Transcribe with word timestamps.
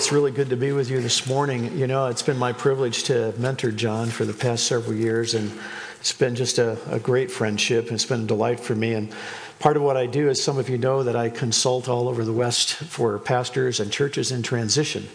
It's 0.00 0.10
really 0.10 0.30
good 0.30 0.48
to 0.48 0.56
be 0.56 0.72
with 0.72 0.88
you 0.88 1.02
this 1.02 1.26
morning. 1.26 1.76
You 1.76 1.86
know, 1.86 2.06
it's 2.06 2.22
been 2.22 2.38
my 2.38 2.54
privilege 2.54 3.02
to 3.04 3.34
mentor 3.36 3.70
John 3.70 4.08
for 4.08 4.24
the 4.24 4.32
past 4.32 4.66
several 4.66 4.94
years, 4.94 5.34
and 5.34 5.52
it's 6.00 6.14
been 6.14 6.34
just 6.34 6.58
a, 6.58 6.78
a 6.90 6.98
great 6.98 7.30
friendship. 7.30 7.92
It's 7.92 8.06
been 8.06 8.22
a 8.22 8.26
delight 8.26 8.60
for 8.60 8.74
me. 8.74 8.94
And 8.94 9.14
part 9.58 9.76
of 9.76 9.82
what 9.82 9.98
I 9.98 10.06
do, 10.06 10.30
as 10.30 10.42
some 10.42 10.56
of 10.56 10.70
you 10.70 10.78
know, 10.78 11.02
that 11.02 11.16
I 11.16 11.28
consult 11.28 11.86
all 11.86 12.08
over 12.08 12.24
the 12.24 12.32
West 12.32 12.76
for 12.76 13.18
pastors 13.18 13.78
and 13.78 13.92
churches 13.92 14.32
in 14.32 14.42
transition. 14.42 15.06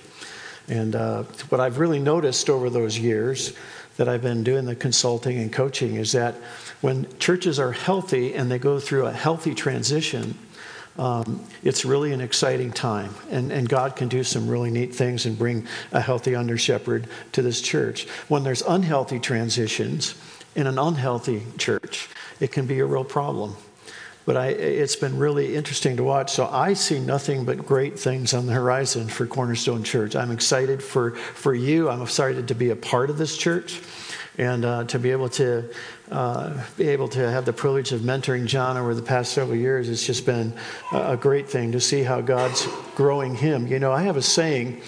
And 0.67 0.95
uh, 0.95 1.23
what 1.49 1.59
I've 1.59 1.79
really 1.79 1.99
noticed 1.99 2.47
over 2.47 2.69
those 2.69 2.95
years 2.95 3.53
that 3.97 4.07
I've 4.07 4.21
been 4.21 4.43
doing 4.43 4.65
the 4.65 4.75
consulting 4.75 5.39
and 5.39 5.51
coaching 5.51 5.95
is 5.95 6.11
that 6.11 6.35
when 6.81 7.07
churches 7.17 7.57
are 7.57 7.71
healthy 7.71 8.35
and 8.35 8.51
they 8.51 8.59
go 8.59 8.79
through 8.79 9.07
a 9.07 9.11
healthy 9.11 9.55
transition, 9.55 10.37
um, 10.97 11.45
it's 11.63 11.83
really 11.83 12.13
an 12.13 12.21
exciting 12.21 12.71
time. 12.71 13.13
And, 13.29 13.51
and 13.51 13.67
God 13.67 13.95
can 13.95 14.07
do 14.07 14.23
some 14.23 14.47
really 14.47 14.71
neat 14.71 14.95
things 14.95 15.25
and 15.25 15.37
bring 15.37 15.67
a 15.91 15.99
healthy 15.99 16.35
under 16.35 16.57
shepherd 16.57 17.07
to 17.33 17.41
this 17.41 17.61
church. 17.61 18.07
When 18.27 18.43
there's 18.43 18.61
unhealthy 18.61 19.19
transitions 19.19 20.15
in 20.55 20.67
an 20.67 20.79
unhealthy 20.79 21.43
church, 21.57 22.07
it 22.39 22.51
can 22.51 22.65
be 22.65 22.79
a 22.79 22.85
real 22.85 23.03
problem. 23.03 23.55
But 24.25 24.37
I, 24.37 24.47
it's 24.47 24.95
been 24.95 25.19
really 25.19 25.55
interesting 25.55 25.97
to 25.97 26.03
watch. 26.03 26.31
So 26.31 26.47
I 26.47 26.73
see 26.73 26.99
nothing 26.99 27.45
but 27.45 27.65
great 27.65 27.99
things 27.99 28.33
on 28.33 28.47
the 28.47 28.53
horizon 28.53 29.07
for 29.07 29.27
Cornerstone 29.27 29.83
Church. 29.83 30.15
I'm 30.15 30.31
excited 30.31 30.81
for, 30.81 31.11
for 31.11 31.53
you. 31.53 31.89
I'm 31.89 32.01
excited 32.01 32.47
to 32.47 32.55
be 32.55 32.71
a 32.71 32.75
part 32.75 33.11
of 33.11 33.19
this 33.19 33.37
church 33.37 33.81
and 34.37 34.65
uh, 34.65 34.83
to 34.85 34.97
be 34.97 35.11
able 35.11 35.29
to 35.29 35.69
uh, 36.11 36.63
be 36.77 36.87
able 36.89 37.07
to 37.09 37.31
have 37.31 37.45
the 37.45 37.53
privilege 37.53 37.91
of 37.91 38.01
mentoring 38.01 38.45
John 38.45 38.77
over 38.77 38.93
the 38.93 39.01
past 39.01 39.33
several 39.33 39.57
years. 39.57 39.89
It's 39.89 40.05
just 40.05 40.25
been 40.25 40.53
a 40.93 41.17
great 41.17 41.49
thing 41.49 41.71
to 41.71 41.79
see 41.79 42.03
how 42.03 42.21
God's 42.21 42.67
growing 42.95 43.35
him. 43.35 43.67
You 43.67 43.79
know, 43.79 43.91
I 43.91 44.03
have 44.03 44.17
a 44.17 44.21
saying 44.21 44.81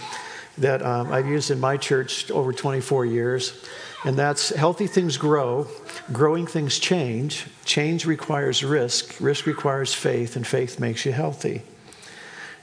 that 0.57 0.83
um, 0.83 1.11
I've 1.11 1.27
used 1.27 1.51
in 1.51 1.59
my 1.59 1.77
church 1.77 2.29
over 2.31 2.51
24 2.53 3.05
years, 3.05 3.65
and 4.03 4.17
that's 4.17 4.49
healthy 4.49 4.87
things 4.87 5.17
grow, 5.17 5.67
growing 6.11 6.47
things 6.47 6.79
change. 6.79 7.45
Change 7.65 8.05
requires 8.05 8.63
risk, 8.63 9.19
risk 9.19 9.45
requires 9.45 9.93
faith, 9.93 10.35
and 10.35 10.45
faith 10.45 10.79
makes 10.79 11.05
you 11.05 11.11
healthy. 11.11 11.63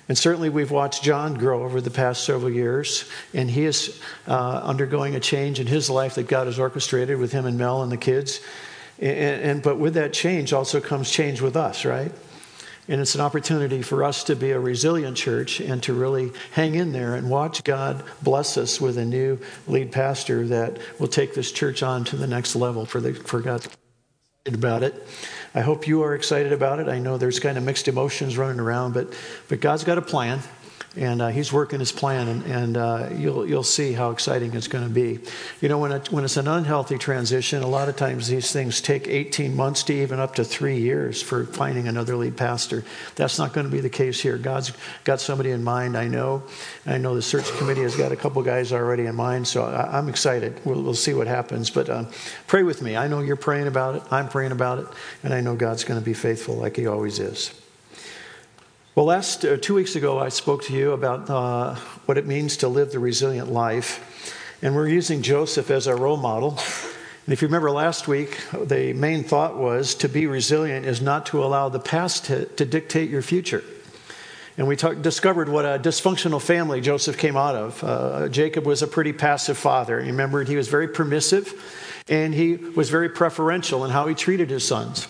And 0.08 0.18
certainly, 0.18 0.50
we've 0.50 0.70
watched 0.70 1.02
John 1.02 1.34
grow 1.34 1.64
over 1.64 1.80
the 1.80 1.90
past 1.90 2.24
several 2.24 2.50
years, 2.50 3.08
and 3.32 3.50
he 3.50 3.64
is 3.64 4.00
uh, 4.28 4.60
undergoing 4.62 5.14
a 5.14 5.20
change 5.20 5.60
in 5.60 5.66
his 5.66 5.88
life 5.88 6.16
that 6.16 6.28
God 6.28 6.46
has 6.46 6.58
orchestrated 6.58 7.18
with 7.18 7.32
him 7.32 7.46
and 7.46 7.56
Mel 7.56 7.82
and 7.82 7.90
the 7.90 7.96
kids. 7.96 8.40
And, 8.98 9.42
and, 9.42 9.62
but 9.62 9.78
with 9.78 9.94
that 9.94 10.12
change 10.12 10.52
also 10.52 10.80
comes 10.80 11.10
change 11.10 11.40
with 11.40 11.56
us, 11.56 11.84
right? 11.84 12.12
And 12.86 13.00
it's 13.00 13.14
an 13.14 13.22
opportunity 13.22 13.80
for 13.80 14.04
us 14.04 14.24
to 14.24 14.36
be 14.36 14.50
a 14.50 14.60
resilient 14.60 15.16
church 15.16 15.60
and 15.60 15.82
to 15.84 15.94
really 15.94 16.32
hang 16.52 16.74
in 16.74 16.92
there 16.92 17.14
and 17.14 17.30
watch 17.30 17.64
God 17.64 18.04
bless 18.22 18.58
us 18.58 18.78
with 18.78 18.98
a 18.98 19.06
new 19.06 19.38
lead 19.66 19.90
pastor 19.90 20.46
that 20.48 20.78
will 20.98 21.08
take 21.08 21.34
this 21.34 21.50
church 21.50 21.82
on 21.82 22.04
to 22.04 22.16
the 22.16 22.26
next 22.26 22.54
level 22.54 22.84
for, 22.84 23.00
the, 23.00 23.14
for 23.14 23.40
God 23.40 23.66
about 24.44 24.82
it. 24.82 24.94
I 25.54 25.60
hope 25.60 25.86
you 25.86 26.02
are 26.02 26.14
excited 26.14 26.52
about 26.52 26.80
it. 26.80 26.88
I 26.88 26.98
know 26.98 27.16
there's 27.16 27.38
kind 27.38 27.56
of 27.56 27.62
mixed 27.62 27.86
emotions 27.86 28.36
running 28.36 28.58
around, 28.58 28.92
but, 28.92 29.14
but 29.48 29.60
God's 29.60 29.84
got 29.84 29.98
a 29.98 30.02
plan 30.02 30.40
and 30.96 31.20
uh, 31.20 31.28
he's 31.28 31.52
working 31.52 31.80
his 31.80 31.90
plan, 31.90 32.28
and, 32.28 32.44
and 32.44 32.76
uh, 32.76 33.08
you'll, 33.16 33.48
you'll 33.48 33.64
see 33.64 33.92
how 33.92 34.10
exciting 34.10 34.54
it's 34.54 34.68
going 34.68 34.84
to 34.84 34.90
be. 34.90 35.18
You 35.60 35.68
know, 35.68 35.78
when, 35.78 35.90
it, 35.90 36.12
when 36.12 36.24
it's 36.24 36.36
an 36.36 36.46
unhealthy 36.46 36.98
transition, 36.98 37.62
a 37.62 37.66
lot 37.66 37.88
of 37.88 37.96
times 37.96 38.28
these 38.28 38.52
things 38.52 38.80
take 38.80 39.08
18 39.08 39.56
months 39.56 39.82
to 39.84 39.92
even 39.92 40.20
up 40.20 40.36
to 40.36 40.44
three 40.44 40.78
years 40.78 41.20
for 41.20 41.46
finding 41.46 41.88
another 41.88 42.14
lead 42.14 42.36
pastor. 42.36 42.84
That's 43.16 43.38
not 43.38 43.52
going 43.52 43.66
to 43.66 43.72
be 43.72 43.80
the 43.80 43.90
case 43.90 44.20
here. 44.20 44.38
God's 44.38 44.72
got 45.02 45.20
somebody 45.20 45.50
in 45.50 45.64
mind, 45.64 45.96
I 45.96 46.06
know. 46.06 46.44
I 46.86 46.98
know 46.98 47.16
the 47.16 47.22
search 47.22 47.50
committee 47.58 47.82
has 47.82 47.96
got 47.96 48.12
a 48.12 48.16
couple 48.16 48.42
guys 48.42 48.72
already 48.72 49.06
in 49.06 49.16
mind, 49.16 49.48
so 49.48 49.64
I, 49.64 49.98
am 49.98 50.08
excited. 50.08 50.60
We'll, 50.64 50.82
we'll, 50.82 50.94
see 50.94 51.12
what 51.12 51.26
happens. 51.26 51.70
But 51.70 51.90
um, 51.90 52.08
pray 52.46 52.62
with 52.62 52.80
me. 52.80 52.96
I 52.96 53.08
know 53.08 53.20
you're 53.20 53.34
praying 53.34 53.66
about 53.66 53.96
it, 53.96 54.02
I'm 54.12 54.28
praying 54.28 54.52
about 54.52 54.78
it, 54.78 54.86
and 55.24 55.34
I 55.34 55.40
know 55.40 55.56
God's 55.56 55.82
going 55.82 55.98
to 55.98 56.04
be 56.04 56.14
faithful 56.14 56.54
like 56.54 56.76
he 56.76 56.86
always 56.86 57.18
is. 57.18 57.52
Well, 58.96 59.06
last 59.06 59.44
uh, 59.44 59.56
two 59.56 59.74
weeks 59.74 59.96
ago, 59.96 60.20
I 60.20 60.28
spoke 60.28 60.62
to 60.66 60.72
you 60.72 60.92
about 60.92 61.28
uh, 61.28 61.74
what 62.06 62.16
it 62.16 62.28
means 62.28 62.58
to 62.58 62.68
live 62.68 62.92
the 62.92 63.00
resilient 63.00 63.50
life. 63.50 64.56
And 64.62 64.72
we're 64.72 64.86
using 64.86 65.22
Joseph 65.22 65.68
as 65.72 65.88
our 65.88 65.96
role 65.96 66.16
model. 66.16 66.60
And 67.26 67.32
if 67.32 67.42
you 67.42 67.48
remember 67.48 67.72
last 67.72 68.06
week, 68.06 68.38
the 68.52 68.92
main 68.92 69.24
thought 69.24 69.56
was 69.56 69.96
to 69.96 70.08
be 70.08 70.28
resilient 70.28 70.86
is 70.86 71.02
not 71.02 71.26
to 71.26 71.42
allow 71.42 71.68
the 71.68 71.80
past 71.80 72.26
to, 72.26 72.44
to 72.44 72.64
dictate 72.64 73.10
your 73.10 73.20
future. 73.20 73.64
And 74.56 74.68
we 74.68 74.76
talk, 74.76 75.02
discovered 75.02 75.48
what 75.48 75.64
a 75.64 75.76
dysfunctional 75.80 76.40
family 76.40 76.80
Joseph 76.80 77.18
came 77.18 77.36
out 77.36 77.56
of. 77.56 77.82
Uh, 77.82 78.28
Jacob 78.28 78.64
was 78.64 78.80
a 78.82 78.86
pretty 78.86 79.12
passive 79.12 79.58
father. 79.58 79.98
You 79.98 80.12
remember, 80.12 80.44
he 80.44 80.54
was 80.54 80.68
very 80.68 80.86
permissive 80.86 81.52
and 82.08 82.32
he 82.32 82.54
was 82.54 82.90
very 82.90 83.08
preferential 83.08 83.84
in 83.84 83.90
how 83.90 84.06
he 84.06 84.14
treated 84.14 84.50
his 84.50 84.64
sons. 84.64 85.08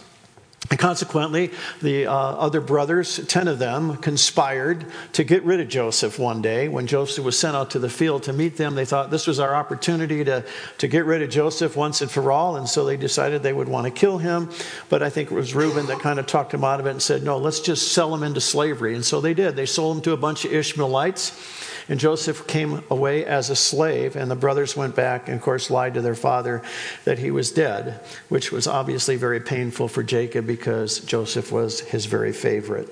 And 0.71 0.79
consequently, 0.79 1.51
the 1.83 2.07
uh, 2.07 2.13
other 2.13 2.61
brothers, 2.63 3.19
10 3.27 3.49
of 3.49 3.59
them, 3.59 3.99
conspired 3.99 4.87
to 5.13 5.23
get 5.23 5.45
rid 5.45 5.61
of 5.61 5.69
Joseph 5.69 6.19
one 6.19 6.41
day. 6.41 6.69
When 6.69 6.87
Joseph 6.87 7.23
was 7.23 7.39
sent 7.39 7.55
out 7.55 7.71
to 7.73 7.79
the 7.79 7.91
field 7.91 8.23
to 8.25 8.33
meet 8.33 8.57
them, 8.57 8.75
they 8.75 8.87
thought 8.87 9.11
this 9.11 9.27
was 9.27 9.39
our 9.39 9.55
opportunity 9.55 10.25
to, 10.25 10.43
to 10.79 10.89
get 10.89 11.05
rid 11.05 11.21
of 11.21 11.29
Joseph 11.29 11.77
once 11.77 12.01
and 12.01 12.11
for 12.11 12.33
all. 12.33 12.57
And 12.57 12.67
so 12.67 12.87
they 12.87 12.97
decided 12.97 13.43
they 13.43 13.53
would 13.53 13.69
want 13.69 13.85
to 13.85 13.91
kill 13.91 14.17
him. 14.17 14.51
But 14.89 15.03
I 15.03 15.11
think 15.11 15.31
it 15.31 15.35
was 15.35 15.55
Reuben 15.55 15.87
that 15.87 16.01
kind 16.01 16.19
of 16.19 16.27
talked 16.27 16.55
him 16.55 16.65
out 16.65 16.81
of 16.81 16.87
it 16.87 16.91
and 16.91 17.03
said, 17.03 17.23
no, 17.23 17.37
let's 17.37 17.61
just 17.61 17.93
sell 17.93 18.15
him 18.15 18.23
into 18.23 18.41
slavery. 18.41 18.95
And 18.95 19.05
so 19.05 19.21
they 19.21 19.35
did. 19.35 19.57
They 19.57 19.67
sold 19.67 19.99
him 19.99 20.03
to 20.05 20.13
a 20.13 20.17
bunch 20.17 20.47
of 20.47 20.53
Ishmaelites. 20.53 21.74
And 21.89 22.01
Joseph 22.01 22.47
came 22.47 22.83
away 22.91 23.27
as 23.27 23.51
a 23.51 23.57
slave, 23.57 24.17
and 24.17 24.31
the 24.31 24.37
brothers 24.37 24.77
went 24.77 24.97
back 24.97 25.29
and, 25.29 25.37
of 25.37 25.43
course, 25.43 25.71
lied 25.71 25.95
to 25.95 26.01
their 26.01 26.15
father 26.15 26.63
that 27.05 27.19
he 27.19 27.31
was 27.31 27.53
dead, 27.53 28.01
which 28.29 28.51
was 28.51 28.67
obviously 28.67 29.17
very 29.17 29.41
painful 29.41 29.89
for 29.89 30.03
Jacob 30.03 30.47
because 30.47 31.01
Joseph 31.01 31.53
was 31.53 31.81
his 31.81 32.07
very 32.07 32.33
favorite. 32.33 32.89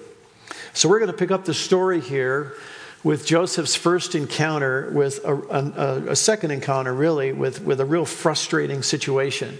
So 0.74 0.88
we're 0.88 0.98
going 0.98 1.10
to 1.10 1.16
pick 1.16 1.30
up 1.30 1.46
the 1.46 1.54
story 1.54 2.00
here 2.00 2.54
with 3.02 3.26
Joseph's 3.26 3.74
first 3.74 4.14
encounter 4.14 4.90
with 4.92 5.24
a, 5.24 5.34
a, 5.34 6.10
a, 6.10 6.16
second 6.16 6.50
encounter, 6.50 6.94
really, 6.94 7.32
with, 7.32 7.62
with 7.62 7.80
a 7.80 7.84
real 7.84 8.04
frustrating 8.04 8.82
situation. 8.82 9.58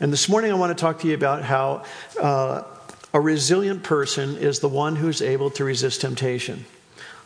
And 0.00 0.12
this 0.12 0.28
morning 0.28 0.50
I 0.50 0.54
want 0.54 0.76
to 0.76 0.80
talk 0.80 1.00
to 1.00 1.08
you 1.08 1.14
about 1.14 1.42
how 1.42 1.84
uh, 2.20 2.62
a 3.12 3.20
resilient 3.20 3.82
person 3.84 4.36
is 4.36 4.60
the 4.60 4.68
one 4.68 4.96
who's 4.96 5.22
able 5.22 5.50
to 5.50 5.64
resist 5.64 6.00
temptation. 6.00 6.64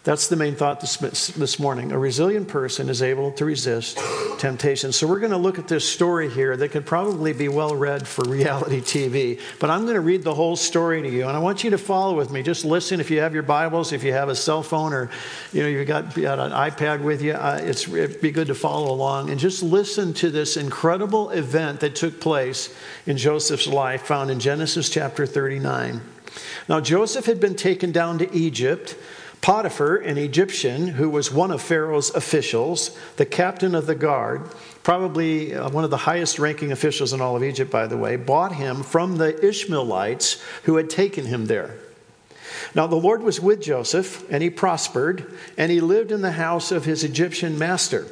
That's 0.05 0.27
the 0.27 0.35
main 0.35 0.57
thought 0.57 0.81
this, 0.81 1.29
this 1.29 1.61
morning. 1.61 1.93
A 1.93 1.99
resilient 1.99 2.49
person 2.49 2.89
is 2.89 3.03
able 3.03 3.31
to 3.33 3.45
resist 3.45 4.01
temptation. 4.39 4.91
So, 4.91 5.07
we're 5.07 5.21
going 5.21 5.31
to 5.31 5.39
look 5.39 5.61
at 5.61 5.69
this 5.69 5.89
story 5.89 6.29
here 6.29 6.57
that 6.57 6.71
could 6.71 6.85
probably 6.85 7.33
be 7.33 7.47
well 7.47 7.77
read 7.77 8.09
for 8.09 8.23
reality 8.29 8.81
TV. 8.81 9.41
But 9.61 9.71
I'm 9.71 9.83
going 9.83 9.95
to 9.95 10.01
read 10.01 10.25
the 10.25 10.35
whole 10.35 10.57
story 10.57 11.03
to 11.03 11.09
you, 11.09 11.29
and 11.29 11.37
I 11.37 11.39
want 11.39 11.63
you 11.63 11.71
to 11.71 11.79
follow 11.79 12.17
with 12.17 12.33
me. 12.33 12.43
Just 12.43 12.65
listen 12.65 12.99
if 12.99 13.13
you 13.13 13.21
have 13.21 13.33
your 13.33 13.45
Bibles, 13.45 13.93
if 13.93 14.03
you 14.03 14.13
have 14.13 14.29
a 14.29 14.35
cell 14.35 14.65
phone, 14.65 14.93
or 14.93 15.09
you 15.53 15.63
know, 15.63 15.69
you've 15.69 15.87
got, 15.87 16.13
got 16.17 16.41
an 16.41 16.51
iPad 16.51 17.05
with 17.05 17.23
you. 17.23 17.35
Uh, 17.35 17.61
it's, 17.63 17.87
it'd 17.87 18.21
be 18.21 18.33
good 18.33 18.49
to 18.49 18.57
follow 18.57 18.91
along 18.91 19.31
and 19.31 19.39
just 19.39 19.63
listen 19.63 20.13
to 20.15 20.31
this 20.31 20.57
incredible 20.57 21.31
event 21.31 21.79
that 21.79 21.95
took 21.95 22.21
place 22.21 22.75
in 23.07 23.17
Joseph's 23.17 23.69
life, 23.69 24.03
found 24.03 24.33
in 24.33 24.41
Genesis 24.41 24.91
chapter 24.91 25.27
39. 25.27 26.01
Now, 26.69 26.81
Joseph 26.81 27.27
had 27.27 27.39
been 27.39 27.55
taken 27.55 27.93
down 27.93 28.19
to 28.19 28.35
Egypt 28.35 28.97
Potiphar, 29.43 29.97
an 29.97 30.19
Egyptian 30.19 30.87
who 30.87 31.11
was 31.11 31.33
one 31.33 31.51
of 31.51 31.61
Pharaoh's 31.61 32.11
officials, 32.15 32.97
the 33.17 33.27
captain 33.27 33.75
of 33.75 33.87
the 33.87 33.95
guard, 33.97 34.49
probably 34.85 35.53
uh, 35.53 35.69
one 35.69 35.83
of 35.83 35.91
the 35.91 35.97
highest 35.97 36.39
ranking 36.39 36.71
officials 36.71 37.13
in 37.13 37.21
all 37.21 37.35
of 37.35 37.43
Egypt, 37.43 37.69
by 37.69 37.89
the 37.89 37.99
way, 37.99 38.15
bought 38.15 38.55
him 38.55 38.85
from 38.85 39.17
the 39.17 39.45
Ishmaelites 39.45 40.41
who 40.63 40.77
had 40.77 40.89
taken 40.89 41.27
him 41.27 41.47
there. 41.47 41.75
Now, 42.73 42.87
the 42.87 42.95
Lord 42.95 43.25
was 43.25 43.41
with 43.41 43.61
Joseph, 43.61 44.25
and 44.31 44.45
he 44.45 44.49
prospered, 44.49 45.37
and 45.59 45.73
he 45.73 45.81
lived 45.81 46.13
in 46.13 46.23
the 46.23 46.33
house 46.33 46.71
of 46.71 46.85
his 46.85 47.03
Egyptian 47.03 47.59
master. 47.59 48.07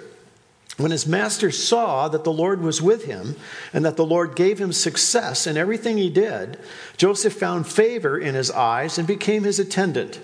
When 0.79 0.91
his 0.91 1.07
master 1.07 1.53
saw 1.53 2.09
that 2.09 2.25
the 2.25 2.33
Lord 2.33 2.61
was 2.61 2.83
with 2.83 3.05
him 3.05 3.37
and 3.73 3.85
that 3.85 3.97
the 3.97 4.05
Lord 4.05 4.35
gave 4.35 4.59
him 4.59 4.73
success 4.73 5.47
in 5.47 5.57
everything 5.57 5.97
he 5.97 6.09
did, 6.09 6.59
Joseph 6.97 7.35
found 7.35 7.69
favor 7.69 8.19
in 8.19 8.35
his 8.35 8.51
eyes 8.51 8.99
and 8.99 9.07
became 9.07 9.45
his 9.45 9.61
attendant. 9.61 10.19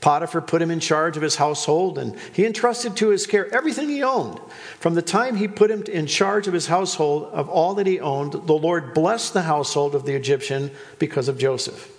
Potiphar 0.00 0.40
put 0.40 0.62
him 0.62 0.70
in 0.70 0.80
charge 0.80 1.16
of 1.16 1.22
his 1.22 1.36
household, 1.36 1.98
and 1.98 2.16
he 2.32 2.46
entrusted 2.46 2.96
to 2.96 3.08
his 3.08 3.26
care 3.26 3.52
everything 3.52 3.88
he 3.88 4.02
owned. 4.02 4.40
From 4.78 4.94
the 4.94 5.02
time 5.02 5.36
he 5.36 5.48
put 5.48 5.70
him 5.70 5.82
in 5.82 6.06
charge 6.06 6.46
of 6.46 6.54
his 6.54 6.68
household, 6.68 7.24
of 7.32 7.48
all 7.48 7.74
that 7.74 7.86
he 7.86 7.98
owned, 7.98 8.32
the 8.32 8.52
Lord 8.52 8.94
blessed 8.94 9.34
the 9.34 9.42
household 9.42 9.94
of 9.94 10.04
the 10.06 10.14
Egyptian 10.14 10.70
because 10.98 11.28
of 11.28 11.38
Joseph. 11.38 11.94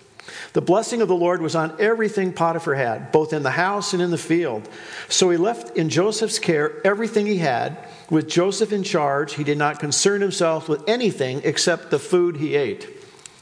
The 0.52 0.60
blessing 0.60 1.00
of 1.00 1.08
the 1.08 1.16
Lord 1.16 1.42
was 1.42 1.54
on 1.54 1.76
everything 1.78 2.32
Potiphar 2.32 2.74
had, 2.74 3.12
both 3.12 3.32
in 3.32 3.42
the 3.42 3.50
house 3.50 3.92
and 3.92 4.02
in 4.02 4.10
the 4.10 4.18
field. 4.18 4.68
So 5.08 5.30
he 5.30 5.36
left 5.36 5.76
in 5.76 5.88
Joseph's 5.88 6.38
care 6.38 6.84
everything 6.84 7.26
he 7.26 7.38
had. 7.38 7.76
With 8.10 8.28
Joseph 8.28 8.72
in 8.72 8.82
charge, 8.82 9.34
he 9.34 9.44
did 9.44 9.58
not 9.58 9.78
concern 9.78 10.20
himself 10.20 10.68
with 10.68 10.88
anything 10.88 11.42
except 11.44 11.90
the 11.90 11.98
food 11.98 12.36
he 12.36 12.56
ate. 12.56 12.88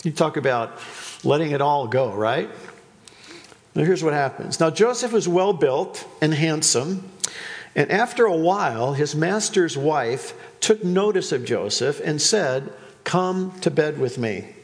You 0.04 0.12
talk 0.12 0.36
about 0.36 0.78
letting 1.24 1.50
it 1.50 1.60
all 1.60 1.88
go, 1.88 2.12
right? 2.12 2.50
Now, 3.78 3.84
here's 3.84 4.02
what 4.02 4.12
happens. 4.12 4.58
Now, 4.58 4.70
Joseph 4.70 5.12
was 5.12 5.28
well 5.28 5.52
built 5.52 6.04
and 6.20 6.34
handsome, 6.34 7.08
and 7.76 7.92
after 7.92 8.26
a 8.26 8.36
while, 8.36 8.94
his 8.94 9.14
master's 9.14 9.78
wife 9.78 10.34
took 10.58 10.82
notice 10.82 11.30
of 11.30 11.44
Joseph 11.44 12.00
and 12.04 12.20
said, 12.20 12.72
Come 13.04 13.52
to 13.60 13.70
bed 13.70 14.00
with 14.00 14.18
me. 14.18 14.56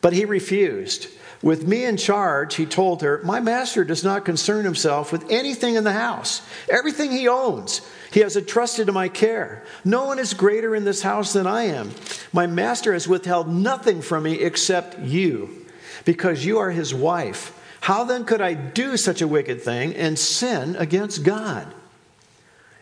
But 0.00 0.12
he 0.12 0.24
refused. 0.24 1.08
With 1.42 1.66
me 1.66 1.84
in 1.84 1.96
charge, 1.96 2.54
he 2.54 2.66
told 2.66 3.02
her, 3.02 3.20
My 3.24 3.40
master 3.40 3.82
does 3.82 4.04
not 4.04 4.24
concern 4.24 4.64
himself 4.64 5.10
with 5.10 5.28
anything 5.28 5.74
in 5.74 5.82
the 5.82 5.92
house. 5.92 6.40
Everything 6.70 7.10
he 7.10 7.26
owns, 7.26 7.80
he 8.12 8.20
has 8.20 8.36
entrusted 8.36 8.86
to 8.86 8.92
my 8.92 9.08
care. 9.08 9.64
No 9.84 10.04
one 10.04 10.20
is 10.20 10.34
greater 10.34 10.76
in 10.76 10.84
this 10.84 11.02
house 11.02 11.32
than 11.32 11.48
I 11.48 11.64
am. 11.64 11.90
My 12.32 12.46
master 12.46 12.92
has 12.92 13.08
withheld 13.08 13.48
nothing 13.48 14.00
from 14.00 14.22
me 14.22 14.34
except 14.34 15.00
you, 15.00 15.66
because 16.04 16.44
you 16.44 16.58
are 16.58 16.70
his 16.70 16.94
wife. 16.94 17.56
How 17.90 18.04
then 18.04 18.24
could 18.24 18.40
I 18.40 18.54
do 18.54 18.96
such 18.96 19.20
a 19.20 19.26
wicked 19.26 19.62
thing 19.62 19.96
and 19.96 20.16
sin 20.16 20.76
against 20.76 21.24
God? 21.24 21.74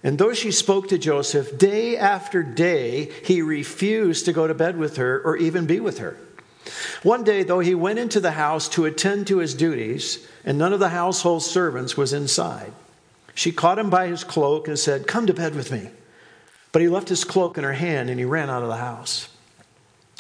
And 0.03 0.19
though 0.19 0.35
she 0.35 0.53
spoke 0.53 0.89
to 0.89 0.99
Joseph 0.99 1.57
day 1.57 1.97
after 1.97 2.43
day, 2.43 3.11
he 3.25 3.41
refused 3.41 4.27
to 4.27 4.35
go 4.35 4.47
to 4.47 4.53
bed 4.53 4.77
with 4.77 4.99
her 4.99 5.19
or 5.25 5.39
even 5.39 5.65
be 5.65 5.81
with 5.81 5.97
her. 6.01 6.19
One 7.03 7.25
day, 7.25 7.43
though, 7.43 7.61
he 7.61 7.75
went 7.75 7.99
into 7.99 8.21
the 8.21 8.33
house 8.33 8.69
to 8.69 8.85
attend 8.85 9.27
to 9.29 9.39
his 9.39 9.55
duties, 9.55 10.29
and 10.45 10.59
none 10.59 10.75
of 10.75 10.79
the 10.79 10.91
household 10.91 11.43
servants 11.43 11.97
was 11.97 12.13
inside. 12.13 12.75
She 13.35 13.51
caught 13.51 13.79
him 13.79 13.89
by 13.89 14.09
his 14.09 14.25
cloak 14.25 14.69
and 14.69 14.79
said, 14.79 15.07
Come 15.07 15.27
to 15.27 15.33
bed 15.33 15.55
with 15.55 15.73
me. 15.73 15.89
But 16.71 16.83
he 16.83 16.89
left 16.89 17.09
his 17.09 17.25
cloak 17.25 17.57
in 17.57 17.65
her 17.65 17.73
hand 17.73 18.11
and 18.11 18.19
he 18.19 18.27
ran 18.27 18.51
out 18.51 18.63
of 18.63 18.69
the 18.69 18.77
house. 18.77 19.31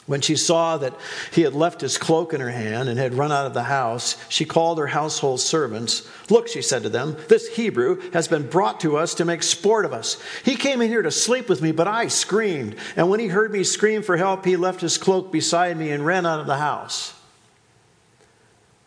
When 0.08 0.22
she 0.22 0.36
saw 0.36 0.78
that 0.78 0.94
he 1.32 1.42
had 1.42 1.52
left 1.52 1.82
his 1.82 1.98
cloak 1.98 2.32
in 2.32 2.40
her 2.40 2.48
hand 2.48 2.88
and 2.88 2.98
had 2.98 3.12
run 3.12 3.30
out 3.30 3.44
of 3.44 3.52
the 3.52 3.64
house, 3.64 4.16
she 4.30 4.46
called 4.46 4.78
her 4.78 4.86
household 4.86 5.38
servants. 5.38 6.08
Look, 6.30 6.48
she 6.48 6.62
said 6.62 6.82
to 6.84 6.88
them, 6.88 7.14
this 7.28 7.56
Hebrew 7.56 8.00
has 8.12 8.26
been 8.26 8.48
brought 8.48 8.80
to 8.80 8.96
us 8.96 9.12
to 9.16 9.26
make 9.26 9.42
sport 9.42 9.84
of 9.84 9.92
us. 9.92 10.16
He 10.46 10.56
came 10.56 10.80
in 10.80 10.88
here 10.88 11.02
to 11.02 11.10
sleep 11.10 11.46
with 11.46 11.60
me, 11.60 11.72
but 11.72 11.86
I 11.86 12.08
screamed. 12.08 12.76
And 12.96 13.10
when 13.10 13.20
he 13.20 13.26
heard 13.26 13.52
me 13.52 13.62
scream 13.64 14.02
for 14.02 14.16
help, 14.16 14.46
he 14.46 14.56
left 14.56 14.80
his 14.80 14.96
cloak 14.96 15.30
beside 15.30 15.76
me 15.76 15.90
and 15.90 16.06
ran 16.06 16.24
out 16.24 16.40
of 16.40 16.46
the 16.46 16.56
house. 16.56 17.12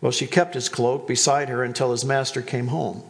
Well, 0.01 0.11
she 0.11 0.25
kept 0.25 0.55
his 0.55 0.69
cloak 0.69 1.07
beside 1.07 1.49
her 1.49 1.63
until 1.63 1.91
his 1.91 2.03
master 2.03 2.41
came 2.41 2.69
home. 2.69 3.03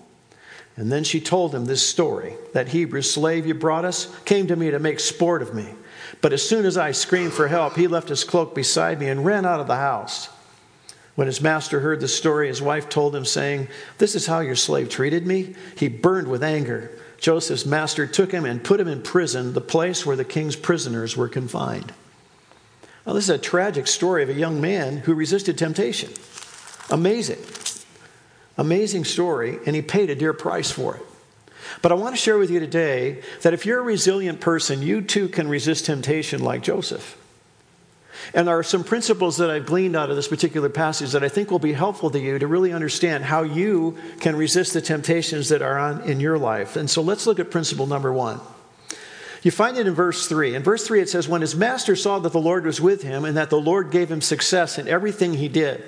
And 0.77 0.91
then 0.91 1.03
she 1.03 1.19
told 1.19 1.53
him 1.53 1.65
this 1.65 1.87
story 1.87 2.35
that 2.53 2.69
Hebrew 2.69 3.01
slave 3.01 3.45
you 3.45 3.53
brought 3.53 3.85
us 3.85 4.13
came 4.25 4.47
to 4.47 4.55
me 4.55 4.71
to 4.71 4.79
make 4.79 4.99
sport 4.99 5.41
of 5.41 5.53
me. 5.53 5.67
But 6.21 6.33
as 6.33 6.47
soon 6.47 6.65
as 6.65 6.77
I 6.77 6.91
screamed 6.91 7.33
for 7.33 7.47
help, 7.47 7.75
he 7.75 7.87
left 7.87 8.09
his 8.09 8.23
cloak 8.23 8.55
beside 8.55 8.99
me 8.99 9.09
and 9.09 9.25
ran 9.25 9.45
out 9.45 9.59
of 9.59 9.67
the 9.67 9.75
house. 9.75 10.29
When 11.15 11.27
his 11.27 11.41
master 11.41 11.81
heard 11.81 11.99
the 11.99 12.07
story, 12.07 12.47
his 12.47 12.61
wife 12.61 12.87
told 12.87 13.15
him, 13.15 13.25
saying, 13.25 13.67
This 13.97 14.15
is 14.15 14.27
how 14.27 14.39
your 14.39 14.55
slave 14.55 14.89
treated 14.89 15.27
me. 15.27 15.55
He 15.77 15.89
burned 15.89 16.27
with 16.27 16.43
anger. 16.43 16.91
Joseph's 17.19 17.65
master 17.65 18.07
took 18.07 18.31
him 18.31 18.45
and 18.45 18.63
put 18.63 18.79
him 18.79 18.87
in 18.87 19.01
prison, 19.01 19.53
the 19.53 19.61
place 19.61 20.05
where 20.05 20.15
the 20.15 20.25
king's 20.25 20.55
prisoners 20.55 21.17
were 21.17 21.27
confined. 21.27 21.93
Now, 23.05 23.13
this 23.13 23.25
is 23.25 23.29
a 23.31 23.37
tragic 23.37 23.87
story 23.87 24.23
of 24.23 24.29
a 24.29 24.33
young 24.33 24.61
man 24.61 24.97
who 24.97 25.13
resisted 25.13 25.57
temptation. 25.57 26.11
Amazing. 26.89 27.39
Amazing 28.57 29.05
story, 29.05 29.57
and 29.65 29.75
he 29.75 29.81
paid 29.81 30.09
a 30.09 30.15
dear 30.15 30.33
price 30.33 30.71
for 30.71 30.95
it. 30.95 31.03
But 31.81 31.91
I 31.91 31.95
want 31.95 32.15
to 32.15 32.21
share 32.21 32.37
with 32.37 32.49
you 32.49 32.59
today 32.59 33.21
that 33.43 33.53
if 33.53 33.65
you're 33.65 33.79
a 33.79 33.83
resilient 33.83 34.41
person, 34.41 34.81
you 34.81 35.01
too 35.01 35.29
can 35.29 35.47
resist 35.47 35.85
temptation 35.85 36.43
like 36.43 36.63
Joseph. 36.63 37.17
And 38.33 38.47
there 38.47 38.57
are 38.57 38.63
some 38.63 38.83
principles 38.83 39.37
that 39.37 39.49
I've 39.49 39.65
gleaned 39.65 39.95
out 39.95 40.09
of 40.09 40.15
this 40.15 40.27
particular 40.27 40.69
passage 40.69 41.11
that 41.11 41.23
I 41.23 41.29
think 41.29 41.49
will 41.49 41.59
be 41.59 41.73
helpful 41.73 42.09
to 42.11 42.19
you 42.19 42.37
to 42.37 42.47
really 42.47 42.71
understand 42.71 43.23
how 43.23 43.43
you 43.43 43.97
can 44.19 44.35
resist 44.35 44.73
the 44.73 44.81
temptations 44.81 45.49
that 45.49 45.61
are 45.61 45.77
on 45.77 46.01
in 46.01 46.19
your 46.19 46.37
life. 46.37 46.75
And 46.75 46.89
so 46.89 47.01
let's 47.01 47.25
look 47.25 47.39
at 47.39 47.51
principle 47.51 47.87
number 47.87 48.13
one. 48.13 48.39
You 49.43 49.49
find 49.49 49.77
it 49.77 49.87
in 49.87 49.93
verse 49.95 50.27
3. 50.27 50.55
In 50.55 50.61
verse 50.61 50.85
3, 50.85 51.01
it 51.01 51.09
says, 51.09 51.27
When 51.27 51.41
his 51.41 51.55
master 51.55 51.95
saw 51.95 52.19
that 52.19 52.31
the 52.31 52.39
Lord 52.39 52.65
was 52.65 52.79
with 52.79 53.01
him 53.01 53.25
and 53.25 53.37
that 53.37 53.49
the 53.49 53.59
Lord 53.59 53.89
gave 53.89 54.11
him 54.11 54.21
success 54.21 54.77
in 54.77 54.87
everything 54.87 55.33
he 55.33 55.47
did. 55.47 55.83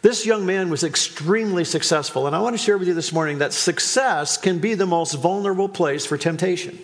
This 0.00 0.24
young 0.24 0.46
man 0.46 0.70
was 0.70 0.84
extremely 0.84 1.64
successful, 1.64 2.26
and 2.26 2.36
I 2.36 2.40
want 2.40 2.54
to 2.56 2.62
share 2.62 2.78
with 2.78 2.86
you 2.86 2.94
this 2.94 3.12
morning 3.12 3.38
that 3.38 3.52
success 3.52 4.36
can 4.36 4.60
be 4.60 4.74
the 4.74 4.86
most 4.86 5.14
vulnerable 5.14 5.68
place 5.68 6.06
for 6.06 6.16
temptation. 6.16 6.78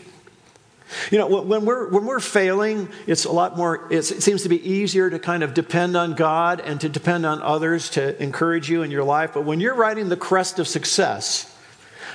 You 1.10 1.18
know, 1.18 1.42
when 1.42 1.64
we're, 1.64 1.88
when 1.90 2.04
we're 2.06 2.20
failing, 2.20 2.88
it's 3.06 3.24
a 3.24 3.32
lot 3.32 3.56
more, 3.56 3.86
it 3.90 4.02
seems 4.02 4.42
to 4.42 4.48
be 4.48 4.68
easier 4.68 5.10
to 5.10 5.18
kind 5.18 5.42
of 5.42 5.54
depend 5.54 5.96
on 5.96 6.14
God 6.14 6.60
and 6.60 6.80
to 6.80 6.88
depend 6.88 7.24
on 7.24 7.40
others 7.40 7.90
to 7.90 8.20
encourage 8.22 8.68
you 8.68 8.82
in 8.82 8.90
your 8.90 9.04
life. 9.04 9.32
But 9.34 9.44
when 9.44 9.60
you're 9.60 9.74
riding 9.74 10.08
the 10.08 10.16
crest 10.16 10.58
of 10.58 10.68
success, 10.68 11.50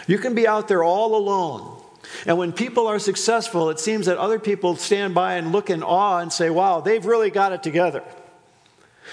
you 0.08 0.18
can 0.18 0.36
be 0.36 0.48
out 0.48 0.68
there 0.68 0.84
all 0.84 1.16
alone. 1.16 1.82
And 2.26 2.38
when 2.38 2.52
people 2.52 2.88
are 2.88 3.00
successful, 3.00 3.70
it 3.70 3.80
seems 3.80 4.06
that 4.08 4.18
other 4.18 4.40
people 4.40 4.76
stand 4.76 5.14
by 5.14 5.36
and 5.36 5.52
look 5.52 5.70
in 5.70 5.84
awe 5.84 6.20
and 6.20 6.32
say, 6.32 6.50
wow, 6.50 6.82
they've 6.82 7.06
really 7.06 7.30
got 7.30 7.54
it 7.54 7.64
together. 7.64 8.04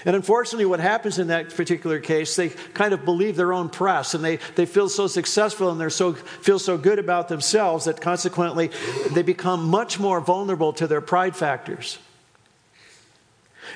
And 0.05 0.15
unfortunately, 0.15 0.67
what 0.67 0.81
happens 0.81 1.19
in 1.19 1.29
that 1.29 1.55
particular 1.55 1.99
case, 2.01 2.37
they 2.37 2.51
kind 2.51 2.93
of 2.93 3.05
believe 3.05 3.37
their 3.37 3.53
own 3.53 3.69
press 3.69 4.15
and 4.15 4.25
they, 4.25 4.37
they 4.55 4.67
feel 4.67 4.89
so 4.89 5.07
successful 5.07 5.71
and 5.71 5.81
they 5.81 5.89
so, 5.89 6.13
feel 6.13 6.59
so 6.59 6.77
good 6.77 6.99
about 6.99 7.29
themselves 7.29 7.87
that 7.87 8.01
consequently 8.01 8.71
they 9.13 9.23
become 9.23 9.65
much 9.69 9.99
more 9.99 10.21
vulnerable 10.21 10.73
to 10.75 10.87
their 10.87 11.01
pride 11.01 11.37
factors. 11.37 11.99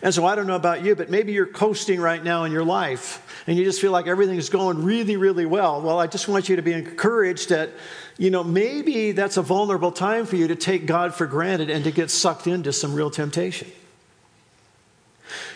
And 0.02 0.14
so 0.14 0.25
I 0.25 0.34
don't 0.34 0.46
know 0.46 0.56
about 0.56 0.84
you, 0.84 0.94
but 0.94 1.11
maybe 1.11 1.32
you're 1.32 1.46
coasting 1.46 2.00
right 2.00 2.23
now 2.23 2.44
in 2.44 2.52
your 2.52 2.64
life 2.64 3.26
and 3.46 3.56
you 3.56 3.64
just 3.64 3.81
feel 3.81 3.93
like 3.93 4.06
everything 4.06 4.37
is 4.37 4.49
going 4.49 4.84
really, 4.84 5.16
really 5.16 5.46
well. 5.46 5.82
Well, 5.82 5.99
I 5.99 6.06
just 6.06 6.28
want 6.28 6.49
you 6.49 6.56
to 6.56 6.62
be 6.62 6.73
encouraged 6.73 7.50
that, 7.50 7.70
you 8.16 8.31
know, 8.31 8.44
maybe 8.44 9.12
that's 9.12 9.37
a 9.37 9.43
vulnerable 9.43 9.93
time 9.93 10.26
for 10.26 10.37
you 10.37 10.49
to 10.49 10.56
take 10.56 10.87
God 10.87 11.14
for 11.14 11.26
granted 11.26 11.70
and 11.70 11.84
to 11.84 11.90
get 11.90 12.11
sucked 12.11 12.46
into 12.46 12.73
some 12.73 12.94
real 12.94 13.11
temptation. 13.11 13.70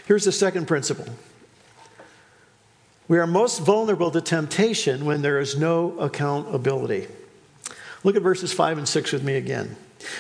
Here's 0.07 0.25
the 0.25 0.33
second 0.33 0.67
principle 0.67 1.07
we 3.07 3.19
are 3.19 3.27
most 3.27 3.61
vulnerable 3.61 4.11
to 4.11 4.21
temptation 4.21 5.05
when 5.05 5.21
there 5.23 5.39
is 5.39 5.59
no 5.59 5.99
accountability. 5.99 7.07
Look 8.03 8.17
at 8.17 8.23
verses 8.23 8.53
5 8.53 8.79
and 8.79 8.89
6 8.89 9.13
with 9.13 9.23
me 9.23 9.37
again. 9.37 9.77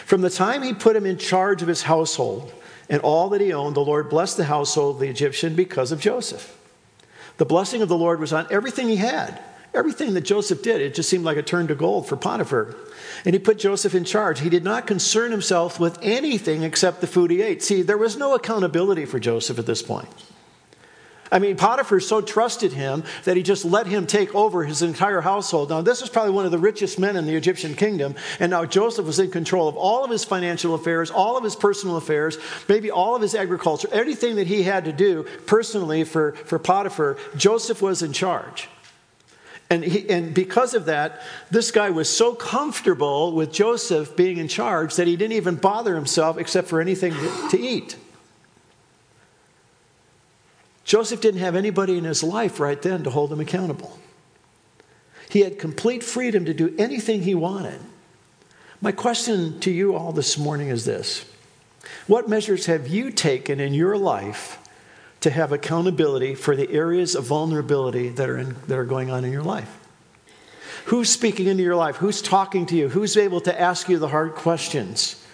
From 0.06 0.20
the 0.20 0.30
time 0.30 0.62
he 0.62 0.72
put 0.72 0.96
him 0.96 1.06
in 1.06 1.18
charge 1.18 1.62
of 1.62 1.68
his 1.68 1.82
household 1.82 2.52
and 2.88 3.00
all 3.02 3.30
that 3.30 3.40
he 3.40 3.52
owned, 3.52 3.76
the 3.76 3.80
Lord 3.80 4.10
blessed 4.10 4.36
the 4.36 4.44
household 4.44 4.96
of 4.96 5.00
the 5.00 5.08
Egyptian 5.08 5.54
because 5.54 5.92
of 5.92 6.00
Joseph. 6.00 6.58
The 7.36 7.44
blessing 7.44 7.82
of 7.82 7.88
the 7.88 7.96
Lord 7.96 8.20
was 8.20 8.32
on 8.32 8.46
everything 8.50 8.88
he 8.88 8.96
had. 8.96 9.42
Everything 9.74 10.14
that 10.14 10.20
Joseph 10.20 10.62
did, 10.62 10.80
it 10.80 10.94
just 10.94 11.08
seemed 11.08 11.24
like 11.24 11.36
a 11.36 11.42
turn 11.42 11.66
to 11.66 11.74
gold 11.74 12.06
for 12.08 12.16
Potiphar. 12.16 12.76
And 13.24 13.34
he 13.34 13.40
put 13.40 13.58
Joseph 13.58 13.94
in 13.94 14.04
charge. 14.04 14.40
He 14.40 14.48
did 14.48 14.62
not 14.62 14.86
concern 14.86 15.32
himself 15.32 15.80
with 15.80 15.98
anything 16.00 16.62
except 16.62 17.00
the 17.00 17.06
food 17.06 17.30
he 17.30 17.42
ate. 17.42 17.62
See, 17.62 17.82
there 17.82 17.98
was 17.98 18.16
no 18.16 18.34
accountability 18.34 19.04
for 19.04 19.18
Joseph 19.18 19.58
at 19.58 19.66
this 19.66 19.82
point. 19.82 20.08
I 21.32 21.40
mean, 21.40 21.56
Potiphar 21.56 21.98
so 21.98 22.20
trusted 22.20 22.72
him 22.72 23.02
that 23.24 23.36
he 23.36 23.42
just 23.42 23.64
let 23.64 23.88
him 23.88 24.06
take 24.06 24.32
over 24.36 24.62
his 24.62 24.82
entire 24.82 25.20
household. 25.20 25.70
Now, 25.70 25.80
this 25.80 26.00
was 26.00 26.08
probably 26.08 26.30
one 26.30 26.44
of 26.44 26.52
the 26.52 26.58
richest 26.58 26.96
men 26.96 27.16
in 27.16 27.26
the 27.26 27.34
Egyptian 27.34 27.74
kingdom, 27.74 28.14
and 28.38 28.50
now 28.50 28.64
Joseph 28.64 29.06
was 29.06 29.18
in 29.18 29.32
control 29.32 29.66
of 29.66 29.76
all 29.76 30.04
of 30.04 30.12
his 30.12 30.22
financial 30.22 30.74
affairs, 30.74 31.10
all 31.10 31.36
of 31.36 31.42
his 31.42 31.56
personal 31.56 31.96
affairs, 31.96 32.38
maybe 32.68 32.88
all 32.88 33.16
of 33.16 33.22
his 33.22 33.34
agriculture, 33.34 33.88
everything 33.90 34.36
that 34.36 34.46
he 34.46 34.62
had 34.62 34.84
to 34.84 34.92
do 34.92 35.26
personally 35.46 36.04
for, 36.04 36.32
for 36.32 36.60
Potiphar. 36.60 37.16
Joseph 37.36 37.82
was 37.82 38.02
in 38.02 38.12
charge. 38.12 38.68
And, 39.70 39.82
he, 39.82 40.08
and 40.10 40.34
because 40.34 40.74
of 40.74 40.84
that, 40.86 41.22
this 41.50 41.70
guy 41.70 41.90
was 41.90 42.08
so 42.08 42.34
comfortable 42.34 43.32
with 43.32 43.52
Joseph 43.52 44.14
being 44.14 44.36
in 44.36 44.46
charge 44.46 44.96
that 44.96 45.06
he 45.06 45.16
didn't 45.16 45.32
even 45.32 45.56
bother 45.56 45.94
himself 45.94 46.38
except 46.38 46.68
for 46.68 46.80
anything 46.80 47.14
to 47.50 47.58
eat. 47.58 47.96
Joseph 50.84 51.20
didn't 51.20 51.40
have 51.40 51.56
anybody 51.56 51.96
in 51.96 52.04
his 52.04 52.22
life 52.22 52.60
right 52.60 52.80
then 52.80 53.04
to 53.04 53.10
hold 53.10 53.32
him 53.32 53.40
accountable. 53.40 53.98
He 55.30 55.40
had 55.40 55.58
complete 55.58 56.04
freedom 56.04 56.44
to 56.44 56.54
do 56.54 56.74
anything 56.78 57.22
he 57.22 57.34
wanted. 57.34 57.80
My 58.80 58.92
question 58.92 59.58
to 59.60 59.70
you 59.70 59.94
all 59.96 60.12
this 60.12 60.36
morning 60.36 60.68
is 60.68 60.84
this 60.84 61.24
What 62.06 62.28
measures 62.28 62.66
have 62.66 62.86
you 62.86 63.10
taken 63.10 63.60
in 63.60 63.72
your 63.72 63.96
life 63.96 64.58
to 65.24 65.30
have 65.30 65.52
accountability 65.52 66.34
for 66.34 66.54
the 66.54 66.70
areas 66.70 67.14
of 67.14 67.24
vulnerability 67.24 68.10
that 68.10 68.28
are, 68.28 68.36
in, 68.36 68.54
that 68.66 68.78
are 68.78 68.84
going 68.84 69.10
on 69.10 69.24
in 69.24 69.32
your 69.32 69.42
life. 69.42 69.74
Who's 70.84 71.08
speaking 71.08 71.46
into 71.46 71.62
your 71.62 71.76
life? 71.76 71.96
Who's 71.96 72.20
talking 72.20 72.66
to 72.66 72.76
you? 72.76 72.90
Who's 72.90 73.16
able 73.16 73.40
to 73.40 73.58
ask 73.58 73.88
you 73.88 73.98
the 73.98 74.08
hard 74.08 74.34
questions? 74.34 75.24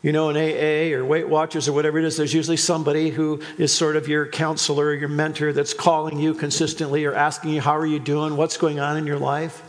You 0.00 0.12
know, 0.12 0.30
in 0.30 0.36
AA 0.38 0.96
or 0.96 1.04
Weight 1.04 1.28
Watchers 1.28 1.68
or 1.68 1.74
whatever 1.74 1.98
it 1.98 2.06
is, 2.06 2.16
there's 2.16 2.32
usually 2.32 2.56
somebody 2.56 3.10
who 3.10 3.42
is 3.58 3.70
sort 3.70 3.96
of 3.96 4.08
your 4.08 4.26
counselor, 4.26 4.94
your 4.94 5.10
mentor 5.10 5.52
that's 5.52 5.74
calling 5.74 6.18
you 6.18 6.32
consistently 6.32 7.04
or 7.04 7.12
asking 7.12 7.50
you, 7.50 7.60
How 7.60 7.76
are 7.76 7.84
you 7.84 7.98
doing? 7.98 8.34
What's 8.34 8.56
going 8.56 8.80
on 8.80 8.96
in 8.96 9.06
your 9.06 9.18
life? 9.18 9.62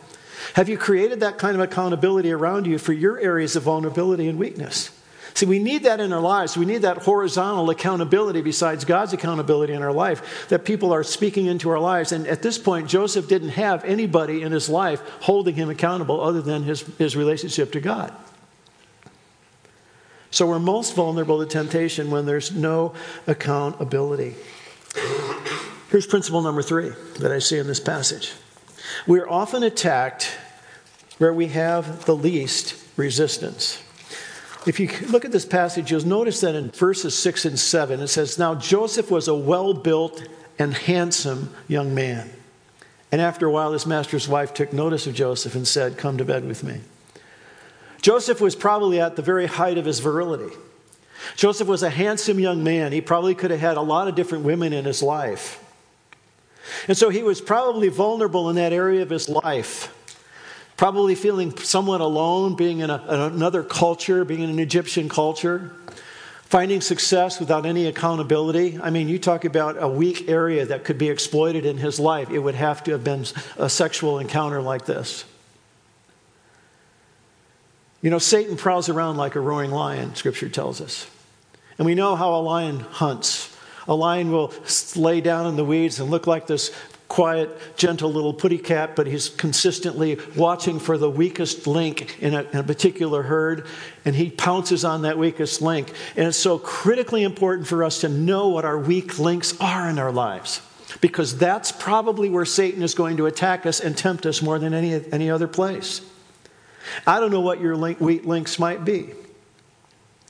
Have 0.54 0.70
you 0.70 0.78
created 0.78 1.20
that 1.20 1.38
kind 1.38 1.54
of 1.54 1.60
accountability 1.60 2.32
around 2.32 2.66
you 2.66 2.78
for 2.78 2.94
your 2.94 3.20
areas 3.20 3.58
of 3.58 3.64
vulnerability 3.64 4.30
and 4.30 4.40
weakness? 4.40 4.90
See, 5.38 5.46
we 5.46 5.60
need 5.60 5.84
that 5.84 6.00
in 6.00 6.12
our 6.14 6.20
lives. 6.20 6.58
We 6.58 6.66
need 6.66 6.82
that 6.82 6.98
horizontal 6.98 7.70
accountability 7.70 8.42
besides 8.42 8.86
God's 8.86 9.14
accountability 9.14 9.72
in 9.72 9.84
our 9.84 9.94
life, 9.94 10.48
that 10.50 10.66
people 10.66 10.92
are 10.92 11.04
speaking 11.04 11.46
into 11.46 11.70
our 11.70 11.78
lives. 11.78 12.12
And 12.12 12.26
at 12.26 12.42
this 12.42 12.58
point, 12.58 12.90
Joseph 12.90 13.28
didn't 13.28 13.50
have 13.50 13.86
anybody 13.86 14.42
in 14.42 14.52
his 14.52 14.68
life 14.68 15.00
holding 15.22 15.54
him 15.54 15.70
accountable 15.70 16.22
other 16.22 16.42
than 16.42 16.64
his, 16.64 16.82
his 16.98 17.16
relationship 17.16 17.72
to 17.74 17.80
God. 17.80 18.12
So 20.32 20.48
we're 20.48 20.58
most 20.58 20.96
vulnerable 20.96 21.38
to 21.38 21.46
temptation 21.46 22.10
when 22.10 22.26
there's 22.26 22.52
no 22.52 22.96
accountability. 23.28 24.34
Here's 25.92 26.08
principle 26.08 26.42
number 26.42 26.64
three 26.64 26.94
that 27.20 27.32
I 27.32 27.38
see 27.38 27.60
in 27.60 27.68
this 27.68 27.80
passage 27.80 28.34
we're 29.06 29.30
often 29.30 29.62
attacked 29.62 30.36
where 31.20 31.32
we 31.32 31.50
have 31.50 32.06
the 32.06 32.16
least 32.16 32.74
resistance. 32.98 33.84
If 34.68 34.82
you 34.82 34.90
look 35.08 35.24
at 35.24 35.32
this 35.32 35.46
passage, 35.46 35.92
you'll 35.92 36.06
notice 36.06 36.42
that 36.42 36.54
in 36.54 36.72
verses 36.72 37.18
6 37.18 37.46
and 37.46 37.58
7, 37.58 38.02
it 38.02 38.08
says, 38.10 38.38
Now 38.38 38.54
Joseph 38.54 39.10
was 39.10 39.30
a 39.30 39.34
well 39.34 39.74
built 39.74 40.28
and 40.60 40.74
handsome 40.74 41.56
young 41.70 41.96
man. 41.96 42.30
And 43.10 43.22
after 43.22 43.46
a 43.46 43.52
while, 43.52 43.72
his 43.72 43.86
master's 43.86 44.28
wife 44.28 44.54
took 44.54 44.74
notice 44.74 45.08
of 45.08 45.16
Joseph 45.16 45.56
and 45.56 45.66
said, 45.66 45.98
Come 45.98 46.18
to 46.18 46.26
bed 46.26 46.46
with 46.46 46.66
me. 46.66 46.82
Joseph 48.02 48.42
was 48.42 48.58
probably 48.58 49.00
at 49.00 49.16
the 49.16 49.22
very 49.22 49.46
height 49.46 49.78
of 49.78 49.86
his 49.86 50.02
virility. 50.02 50.54
Joseph 51.38 51.68
was 51.70 51.82
a 51.82 51.90
handsome 51.90 52.38
young 52.38 52.62
man. 52.62 52.92
He 52.92 53.00
probably 53.00 53.36
could 53.36 53.52
have 53.52 53.62
had 53.62 53.78
a 53.78 53.82
lot 53.82 54.10
of 54.10 54.16
different 54.16 54.44
women 54.44 54.74
in 54.74 54.84
his 54.84 55.02
life. 55.02 55.64
And 56.90 56.98
so 56.98 57.10
he 57.10 57.24
was 57.24 57.40
probably 57.40 57.88
vulnerable 57.88 58.50
in 58.50 58.58
that 58.58 58.74
area 58.74 59.02
of 59.02 59.10
his 59.10 59.30
life 59.30 59.94
probably 60.78 61.16
feeling 61.16 61.58
somewhat 61.58 62.02
alone, 62.02 62.56
being 62.56 62.80
in, 62.80 62.90
a, 62.90 63.04
another 63.08 63.64
culture, 63.64 64.24
being 64.24 64.42
in 64.42 64.50
an 64.52 64.60
Egyptian 64.60 65.10
culture, 65.10 65.72
finding 66.44 66.80
success 66.80 67.40
without 67.40 67.66
any 67.66 67.88
accountability. 67.88 68.80
I 68.82 68.92
mean, 68.92 69.10
you 69.10 69.18
talk 69.18 69.44
about 69.44 69.82
a 69.82 69.88
weak 69.88 70.30
area 70.30 70.66
that 70.68 70.86
could 70.86 71.00
be 71.00 71.10
exploited 71.10 71.66
in 71.66 71.78
his 71.78 72.00
life. 72.00 72.30
It 72.30 72.40
would 72.40 72.56
have 72.56 72.84
to 72.86 72.92
have 72.92 73.04
been 73.04 73.26
a 73.58 73.70
sexual 73.70 74.20
encounter 74.20 74.62
like 74.62 74.86
this. 74.86 75.26
You 78.04 78.12
know, 78.12 78.20
Satan 78.20 78.56
prowls 78.56 78.88
around 78.88 79.18
like 79.18 79.36
a 79.36 79.40
roaring 79.40 79.72
lion, 79.72 80.14
scripture 80.14 80.48
tells 80.48 80.80
us. 80.80 81.10
And 81.80 81.86
we 81.86 81.96
know 81.96 82.16
how 82.16 82.36
a 82.36 82.42
lion 82.42 82.80
hunts. 82.80 83.54
A 83.88 83.96
lion 83.96 84.32
will 84.32 84.54
lay 84.96 85.22
down 85.22 85.48
in 85.48 85.56
the 85.56 85.66
weeds 85.66 86.00
and 86.00 86.12
look 86.12 86.28
like 86.28 86.46
this 86.46 86.72
quiet, 87.08 87.78
gentle 87.78 88.12
little 88.12 88.34
putty 88.34 88.58
cat, 88.58 88.96
but 88.96 89.08
he's 89.08 89.30
consistently 89.30 90.20
watching 90.36 90.80
for 90.80 90.98
the 90.98 91.10
weakest 91.10 91.66
link 91.66 92.22
in 92.22 92.34
a, 92.34 92.44
in 92.44 92.60
a, 92.60 92.64
particular 92.64 93.24
herd, 93.24 93.66
and 94.04 94.16
he 94.16 94.30
pounces 94.30 94.84
on 94.84 95.04
that 95.04 95.18
weakest 95.18 95.62
link. 95.62 95.92
And 96.16 96.28
it's 96.28 96.38
so 96.38 96.60
critically 96.60 97.24
important 97.24 97.68
for 97.68 97.84
us 97.84 98.02
to 98.02 98.10
know 98.10 98.50
what 98.50 98.66
our 98.66 98.78
weak 98.78 99.20
links 99.20 99.60
are 99.60 99.90
in 99.90 100.00
our 100.00 100.12
lives, 100.12 100.62
because 101.00 101.38
that's 101.38 101.72
probably 101.72 102.30
where 102.30 102.46
Satan 102.46 102.84
is 102.84 102.94
going 102.94 103.18
to 103.18 103.26
attack 103.26 103.66
us 103.66 103.80
and 103.80 103.98
tempt 103.98 104.26
us 104.26 104.42
more 104.42 104.60
than 104.60 104.74
any, 104.74 104.94
any 105.12 105.30
other 105.30 105.48
place. 105.48 106.02
I 107.06 107.20
don't 107.20 107.32
know 107.32 107.42
what 107.42 107.62
your 107.62 107.76
link, 107.76 108.02
weak 108.02 108.26
links 108.26 108.60
might 108.60 108.84
be. 108.84 109.14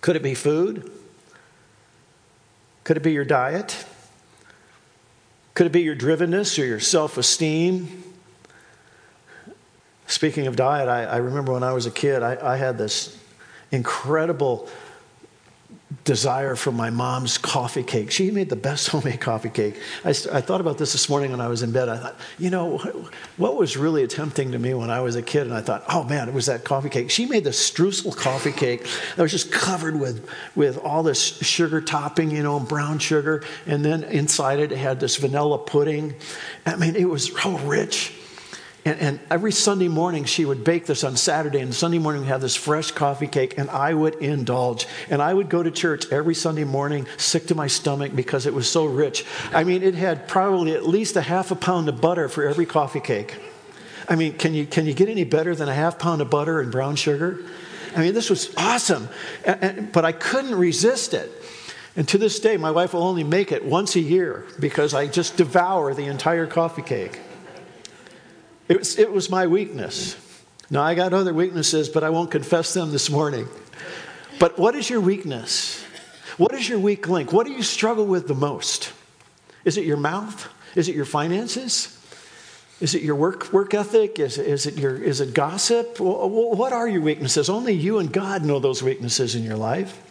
Could 0.01 0.15
it 0.15 0.24
be 0.24 0.36
food? 0.36 0.91
Could 2.84 2.98
it 2.98 3.03
be 3.03 3.12
your 3.12 3.25
diet? 3.25 3.86
Could 5.58 5.66
it 5.66 5.72
be 5.72 5.82
your 5.82 5.96
drivenness 5.96 6.62
or 6.62 6.66
your 6.68 6.80
self 6.80 7.18
esteem? 7.18 8.04
Speaking 10.06 10.46
of 10.46 10.56
diet, 10.56 10.88
I, 10.88 11.06
I, 11.06 11.18
remember 11.18 11.52
when 11.52 11.64
I 11.64 11.74
was 11.74 11.88
a 11.88 11.92
kid, 11.92 12.22
I, 12.22 12.38
I 12.54 12.58
had 12.58 12.78
this 12.78 13.18
incredible 13.72 14.70
desire 16.08 16.56
for 16.56 16.72
my 16.72 16.90
mom's 16.90 17.38
coffee 17.38 17.84
cake. 17.84 18.12
She 18.12 18.32
made 18.32 18.50
the 18.50 18.56
best 18.56 18.88
homemade 18.92 19.20
coffee 19.20 19.50
cake. 19.50 19.76
I, 20.06 20.10
I, 20.10 20.42
thought 20.42 20.62
about 20.62 20.78
this 20.78 20.94
this 20.94 21.10
morning 21.10 21.32
when 21.32 21.42
I 21.42 21.50
was 21.50 21.64
in 21.64 21.74
bed. 21.74 21.90
I 21.90 21.98
thought, 21.98 22.16
you 22.40 22.50
know, 22.50 22.78
what 23.36 23.58
was 23.58 23.76
really 23.76 24.08
tempting 24.08 24.54
to 24.54 24.60
me 24.60 24.74
when 24.74 24.90
I 24.90 25.02
was 25.02 25.18
a 25.18 25.22
kid? 25.22 25.42
And 25.42 25.54
I 25.54 25.60
thought, 25.60 25.84
oh 25.90 26.06
man, 26.06 26.30
it 26.30 26.34
was 26.34 26.46
that 26.46 26.64
coffee 26.64 26.90
cake. 26.90 27.12
She 27.12 27.26
made 27.26 27.44
the 27.44 27.50
streusel 27.50 28.16
coffee 28.16 28.54
cake 28.54 28.88
that 29.18 29.22
was 29.22 29.32
just 29.32 29.52
covered 29.52 30.00
with, 30.00 30.28
with 30.56 30.78
all 30.78 31.04
this 31.04 31.22
sugar 31.22 31.82
topping, 31.82 32.32
you 32.32 32.42
know, 32.42 32.60
brown 32.62 33.00
sugar. 33.00 33.44
And 33.66 33.84
then 33.84 34.06
inside 34.06 34.60
it, 34.60 34.72
it 34.72 34.78
had 34.78 35.02
this 35.02 35.18
vanilla 35.18 35.58
pudding. 35.58 36.16
I 36.66 36.78
mean, 36.78 36.96
it 36.96 37.10
was 37.10 37.34
so 37.34 37.58
rich. 37.60 38.14
And, 38.88 39.00
and, 39.01 39.20
every 39.29 39.51
Sunday 39.51 39.89
morning, 39.89 40.24
she 40.24 40.46
would 40.46 40.63
bake 40.63 40.86
this 40.86 41.03
on 41.03 41.17
Saturday, 41.17 41.60
and 41.60 41.75
Sunday 41.75 41.98
morning, 41.98 42.22
we 42.22 42.29
have 42.29 42.39
this 42.39 42.56
fresh 42.56 42.91
coffee 42.91 43.27
cake, 43.27 43.58
and 43.58 43.70
I 43.70 43.94
would 43.94 44.15
indulge. 44.15 44.88
And 45.10 45.22
I 45.22 45.34
would 45.34 45.50
go 45.50 45.62
to 45.62 45.70
church 45.70 46.10
every 46.10 46.34
Sunday 46.34 46.63
morning, 46.63 47.06
sick 47.17 47.48
to 47.48 47.56
my 47.56 47.67
stomach 47.67 48.15
because 48.15 48.46
it 48.46 48.53
was 48.53 48.72
so 48.72 48.86
rich. 48.86 49.25
I 49.51 49.65
mean, 49.65 49.84
it 49.84 49.94
had 49.94 50.29
probably 50.29 50.72
at 50.72 50.88
least 50.88 51.17
a 51.17 51.22
half 51.22 51.51
a 51.51 51.56
pound 51.56 51.89
of 51.89 52.00
butter 52.00 52.29
for 52.29 52.48
every 52.48 52.65
coffee 52.65 53.01
cake. 53.01 53.38
I 54.08 54.15
mean, 54.15 54.38
can 54.38 54.53
you, 54.53 54.65
can 54.65 54.86
you 54.86 54.94
get 54.94 55.10
any 55.10 55.25
better 55.25 55.53
than 55.53 55.67
a 55.67 55.75
half 55.75 56.00
pound 56.00 56.22
of 56.22 56.29
butter 56.29 56.62
and 56.62 56.72
brown 56.72 56.96
sugar? 56.96 57.39
I 57.94 58.00
mean, 58.00 58.13
this 58.13 58.29
was 58.29 58.56
awesome. 58.56 59.10
And, 59.44 59.63
and, 59.63 59.91
but 59.91 60.06
I 60.06 60.13
couldn't 60.13 60.56
resist 60.56 61.13
it. 61.13 61.29
And 61.98 62.08
to 62.08 62.17
this 62.17 62.39
day, 62.39 62.56
my 62.56 62.72
wife 62.72 62.94
will 62.94 63.03
only 63.03 63.25
make 63.25 63.51
it 63.51 63.65
once 63.65 63.98
a 63.98 64.00
year 64.00 64.46
because 64.62 64.94
I 64.94 65.08
just 65.08 65.36
devour 65.36 65.94
the 65.94 66.06
entire 66.06 66.48
coffee 66.48 66.84
cake. 66.84 67.20
It 68.68 68.80
was, 68.80 69.00
it 69.00 69.12
was 69.12 69.30
my 69.30 69.48
weakness. 69.48 70.16
Now, 70.70 70.84
I 70.84 70.96
got 70.96 71.14
other 71.14 71.34
weaknesses, 71.34 71.88
but 71.88 72.04
I 72.04 72.10
won't 72.10 72.32
confess 72.32 72.74
them 72.74 72.92
this 72.92 73.10
morning. 73.10 73.48
But 74.40 74.60
what 74.60 74.76
is 74.76 74.90
your 74.90 75.00
weakness? 75.00 75.84
What 76.38 76.54
is 76.54 76.68
your 76.68 76.80
weak 76.80 77.08
link? 77.08 77.32
What 77.32 77.48
do 77.48 77.54
you 77.54 77.64
struggle 77.64 78.06
with 78.06 78.28
the 78.28 78.36
most? 78.36 78.92
Is 79.64 79.78
it 79.78 79.86
your 79.86 79.98
mouth? 79.98 80.48
Is 80.76 80.90
it 80.90 80.96
your 80.96 81.06
finances? 81.06 81.94
Is 82.80 82.94
it 82.94 83.02
your 83.02 83.16
work, 83.16 83.52
work 83.52 83.74
ethic? 83.74 84.20
Is, 84.20 84.38
is, 84.38 84.66
it 84.68 84.76
your, 84.76 84.96
is 84.96 85.20
it 85.22 85.34
gossip? 85.34 86.00
What 86.00 86.74
are 86.74 86.88
your 86.88 87.02
weaknesses? 87.02 87.50
Only 87.50 87.74
you 87.74 87.98
and 87.98 88.12
God 88.12 88.46
know 88.46 88.60
those 88.60 88.84
weaknesses 88.84 89.34
in 89.34 89.44
your 89.44 89.56
life. 89.56 90.04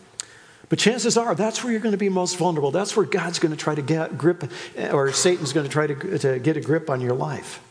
But 0.69 0.81
chances 0.81 1.17
are 1.17 1.35
that's 1.37 1.63
where 1.63 1.73
you're 1.73 1.81
going 1.81 1.93
to 1.93 1.99
be 1.99 2.09
most 2.09 2.37
vulnerable. 2.39 2.73
That's 2.73 2.97
where 2.97 3.07
God's 3.07 3.39
going 3.39 3.53
to 3.53 3.57
try 3.57 3.77
to 3.77 3.83
get 3.83 4.19
grip, 4.19 4.51
or 4.91 5.13
Satan's 5.13 5.53
going 5.53 5.67
to 5.67 5.73
try 5.73 5.87
to, 5.87 6.19
to 6.19 6.39
get 6.41 6.57
a 6.57 6.61
grip 6.61 6.91
on 6.91 7.01
your 7.01 7.15
life. 7.15 7.63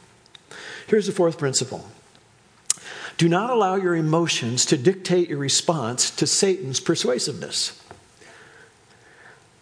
Here's 0.88 1.08
the 1.08 1.12
fourth 1.12 1.38
principle 1.38 1.90
do 3.18 3.30
not 3.30 3.50
allow 3.50 3.76
your 3.76 3.96
emotions 3.96 4.66
to 4.68 4.78
dictate 4.78 5.30
your 5.30 5.38
response 5.38 6.12
to 6.12 6.28
Satan's 6.28 6.80
persuasiveness. 6.80 7.82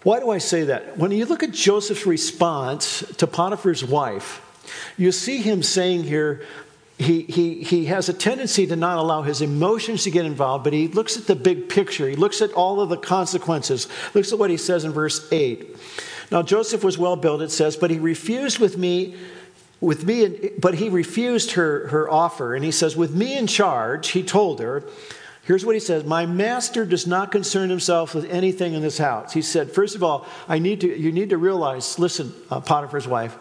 Why 0.02 0.20
do 0.20 0.32
I 0.32 0.40
say 0.40 0.64
that? 0.66 0.98
When 0.98 1.12
you 1.12 1.26
look 1.26 1.44
at 1.44 1.52
Joseph's 1.52 2.06
response 2.06 3.04
to 3.18 3.28
Potiphar's 3.28 3.86
wife, 3.86 4.42
you 4.98 5.12
see 5.12 5.38
him 5.38 5.64
saying 5.64 6.04
here, 6.04 6.42
he, 6.98 7.22
he, 7.22 7.64
he 7.64 7.86
has 7.86 8.10
a 8.10 8.14
tendency 8.14 8.68
to 8.68 8.76
not 8.76 8.98
allow 8.98 9.22
his 9.22 9.42
emotions 9.42 10.04
to 10.04 10.12
get 10.12 10.26
involved, 10.26 10.64
but 10.64 10.74
he 10.74 10.88
looks 10.88 11.18
at 11.18 11.28
the 11.28 11.36
big 11.36 11.70
picture. 11.70 12.10
He 12.10 12.16
looks 12.16 12.42
at 12.42 12.52
all 12.54 12.82
of 12.82 12.90
the 12.90 12.98
consequences. 12.98 13.88
Looks 14.14 14.34
at 14.34 14.40
what 14.40 14.50
he 14.50 14.58
says 14.58 14.84
in 14.84 14.92
verse 14.92 15.32
8. 15.32 15.76
Now, 16.32 16.42
Joseph 16.42 16.84
was 16.84 16.98
well 16.98 17.16
built, 17.16 17.42
it 17.42 17.52
says, 17.52 17.78
but 17.78 17.92
he 17.92 18.00
refused 18.00 18.60
with 18.60 18.78
me 18.78 19.16
with 19.84 20.06
me, 20.06 20.52
but 20.58 20.76
he 20.76 20.90
refused 20.90 21.52
her, 21.52 21.88
her 21.90 22.10
offer. 22.10 22.56
And 22.56 22.64
he 22.64 22.72
says, 22.72 22.96
With 22.96 23.14
me 23.14 23.38
in 23.38 23.48
charge, 23.48 24.10
he 24.10 24.24
told 24.24 24.60
her, 24.60 24.84
Here's 25.44 25.66
what 25.66 25.76
he 25.76 25.80
says 25.82 26.06
My 26.06 26.26
master 26.26 26.86
does 26.86 27.06
not 27.06 27.32
concern 27.32 27.70
himself 27.70 28.16
with 28.16 28.26
anything 28.32 28.74
in 28.74 28.82
this 28.82 28.98
house. 28.98 29.34
He 29.34 29.42
said, 29.42 29.72
First 29.72 29.96
of 29.96 30.04
all, 30.04 30.26
I 30.48 30.60
need 30.60 30.82
to, 30.82 30.98
you 31.00 31.12
need 31.12 31.30
to 31.32 31.38
realize, 31.38 32.00
listen, 32.00 32.34
uh, 32.50 32.62
Potiphar's 32.62 33.08
wife, 33.08 33.38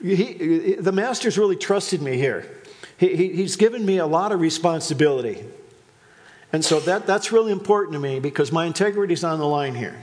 he, 0.00 0.76
the 0.78 0.92
master's 0.92 1.36
really 1.36 1.56
trusted 1.56 2.00
me 2.00 2.16
here. 2.16 2.46
He, 2.96 3.16
he, 3.16 3.28
he's 3.34 3.56
given 3.56 3.84
me 3.84 3.98
a 3.98 4.06
lot 4.06 4.32
of 4.32 4.40
responsibility. 4.40 5.44
And 6.52 6.64
so 6.64 6.80
that, 6.80 7.06
that's 7.06 7.32
really 7.32 7.52
important 7.52 7.94
to 7.94 8.00
me 8.00 8.20
because 8.20 8.50
my 8.50 8.64
integrity 8.64 9.14
is 9.14 9.24
on 9.24 9.38
the 9.38 9.46
line 9.46 9.74
here. 9.74 9.96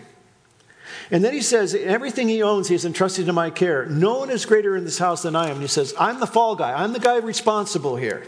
And 1.10 1.24
then 1.24 1.34
he 1.34 1.42
says, 1.42 1.74
Everything 1.74 2.28
he 2.28 2.44
owns, 2.44 2.68
he 2.68 2.74
has 2.74 2.86
entrusted 2.86 3.26
to 3.28 3.34
my 3.34 3.50
care. 3.50 3.86
No 3.86 4.20
one 4.20 4.30
is 4.30 4.46
greater 4.46 4.76
in 4.76 4.84
this 4.84 4.98
house 4.98 5.24
than 5.24 5.36
I 5.36 5.46
am. 5.46 5.54
And 5.54 5.62
he 5.62 5.68
says, 5.68 5.94
I'm 6.00 6.20
the 6.20 6.28
fall 6.28 6.56
guy. 6.56 6.74
I'm 6.74 6.94
the 6.94 7.00
guy 7.00 7.18
responsible 7.18 7.96
here. 7.96 8.28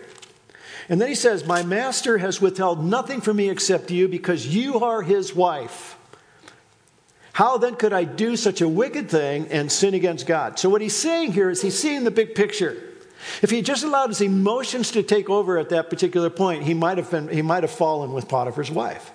And 0.88 1.00
then 1.00 1.08
he 1.08 1.16
says, 1.16 1.46
My 1.46 1.62
master 1.62 2.18
has 2.18 2.42
withheld 2.42 2.84
nothing 2.84 3.22
from 3.22 3.38
me 3.38 3.50
except 3.50 3.92
you 3.92 4.08
because 4.08 4.48
you 4.48 4.80
are 4.80 5.02
his 5.02 5.36
wife. 5.36 5.98
How 7.34 7.58
then 7.58 7.76
could 7.76 7.94
I 7.94 8.04
do 8.04 8.36
such 8.36 8.60
a 8.60 8.68
wicked 8.68 9.10
thing 9.10 9.48
and 9.50 9.72
sin 9.72 9.94
against 9.94 10.26
God? 10.26 10.60
So, 10.60 10.70
what 10.70 10.82
he's 10.82 10.96
saying 10.96 11.34
here 11.34 11.50
is 11.50 11.62
he's 11.62 11.78
seeing 11.78 12.04
the 12.04 12.12
big 12.12 12.36
picture. 12.36 12.84
If 13.42 13.50
he 13.50 13.62
just 13.62 13.84
allowed 13.84 14.10
his 14.10 14.22
emotions 14.22 14.92
to 14.92 15.04
take 15.04 15.30
over 15.30 15.58
at 15.58 15.70
that 15.70 15.90
particular 15.90 16.30
point, 16.30 16.64
he 16.64 16.74
might 16.74 16.98
have, 16.98 17.12
been, 17.12 17.28
he 17.28 17.42
might 17.42 17.64
have 17.64 17.72
fallen 17.72 18.14
with 18.14 18.28
Potiphar's 18.28 18.72
wife. 18.72 19.12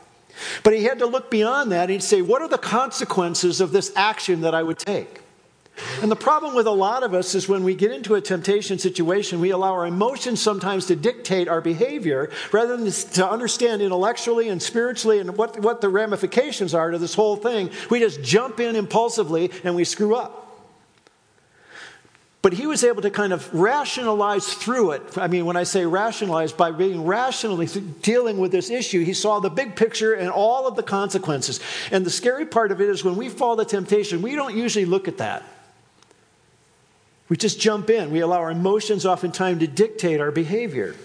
But 0.62 0.74
he 0.74 0.84
had 0.84 0.98
to 1.00 1.06
look 1.06 1.30
beyond 1.30 1.72
that 1.72 1.90
and 1.90 2.02
say, 2.02 2.22
what 2.22 2.42
are 2.42 2.48
the 2.48 2.58
consequences 2.58 3.60
of 3.60 3.72
this 3.72 3.92
action 3.96 4.42
that 4.42 4.54
I 4.54 4.62
would 4.62 4.78
take? 4.78 5.20
And 6.02 6.10
the 6.10 6.16
problem 6.16 6.54
with 6.54 6.66
a 6.66 6.72
lot 6.72 7.02
of 7.02 7.14
us 7.14 7.34
is 7.34 7.48
when 7.48 7.64
we 7.64 7.74
get 7.74 7.90
into 7.90 8.14
a 8.14 8.20
temptation 8.20 8.78
situation, 8.78 9.40
we 9.40 9.50
allow 9.50 9.72
our 9.72 9.86
emotions 9.86 10.40
sometimes 10.40 10.86
to 10.86 10.96
dictate 10.96 11.48
our 11.48 11.60
behavior 11.60 12.30
rather 12.52 12.76
than 12.76 12.90
to 12.90 13.28
understand 13.28 13.82
intellectually 13.82 14.48
and 14.48 14.62
spiritually 14.62 15.18
and 15.18 15.36
what, 15.36 15.58
what 15.60 15.80
the 15.80 15.88
ramifications 15.88 16.74
are 16.74 16.92
to 16.92 16.98
this 16.98 17.14
whole 17.14 17.36
thing. 17.36 17.70
We 17.90 17.98
just 17.98 18.22
jump 18.22 18.60
in 18.60 18.76
impulsively 18.76 19.50
and 19.64 19.74
we 19.74 19.84
screw 19.84 20.14
up. 20.14 20.43
But 22.44 22.52
he 22.52 22.66
was 22.66 22.84
able 22.84 23.00
to 23.00 23.10
kind 23.10 23.32
of 23.32 23.48
rationalize 23.54 24.52
through 24.52 24.90
it. 24.90 25.16
I 25.16 25.28
mean, 25.28 25.46
when 25.46 25.56
I 25.56 25.62
say 25.62 25.86
rationalize, 25.86 26.52
by 26.52 26.72
being 26.72 27.06
rationally 27.06 27.66
dealing 28.02 28.36
with 28.36 28.52
this 28.52 28.68
issue, 28.68 29.02
he 29.02 29.14
saw 29.14 29.40
the 29.40 29.48
big 29.48 29.76
picture 29.76 30.12
and 30.12 30.28
all 30.28 30.68
of 30.68 30.76
the 30.76 30.82
consequences. 30.82 31.58
And 31.90 32.04
the 32.04 32.10
scary 32.10 32.44
part 32.44 32.70
of 32.70 32.82
it 32.82 32.90
is 32.90 33.02
when 33.02 33.16
we 33.16 33.30
fall 33.30 33.56
to 33.56 33.64
temptation, 33.64 34.20
we 34.20 34.34
don't 34.34 34.54
usually 34.54 34.84
look 34.84 35.08
at 35.08 35.16
that. 35.16 35.42
We 37.30 37.38
just 37.38 37.58
jump 37.58 37.88
in. 37.88 38.10
We 38.10 38.20
allow 38.20 38.40
our 38.40 38.50
emotions 38.50 39.06
oftentimes 39.06 39.60
to 39.60 39.66
dictate 39.66 40.20
our 40.20 40.30
behavior. 40.30 40.96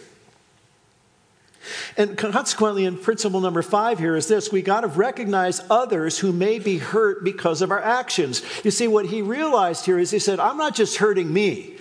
And 1.97 2.17
consequently, 2.17 2.85
in 2.85 2.97
principle 2.97 3.41
number 3.41 3.61
five 3.61 3.99
here 3.99 4.15
is 4.15 4.27
this 4.27 4.51
we 4.51 4.61
got 4.61 4.81
to 4.81 4.87
recognize 4.87 5.61
others 5.69 6.17
who 6.17 6.31
may 6.31 6.59
be 6.59 6.77
hurt 6.77 7.23
because 7.23 7.61
of 7.61 7.71
our 7.71 7.81
actions. 7.81 8.41
You 8.63 8.71
see, 8.71 8.87
what 8.87 9.05
he 9.05 9.21
realized 9.21 9.85
here 9.85 9.99
is 9.99 10.11
he 10.11 10.19
said, 10.19 10.39
I'm 10.39 10.57
not 10.57 10.75
just 10.75 10.97
hurting 10.97 11.31
me. 11.31 11.75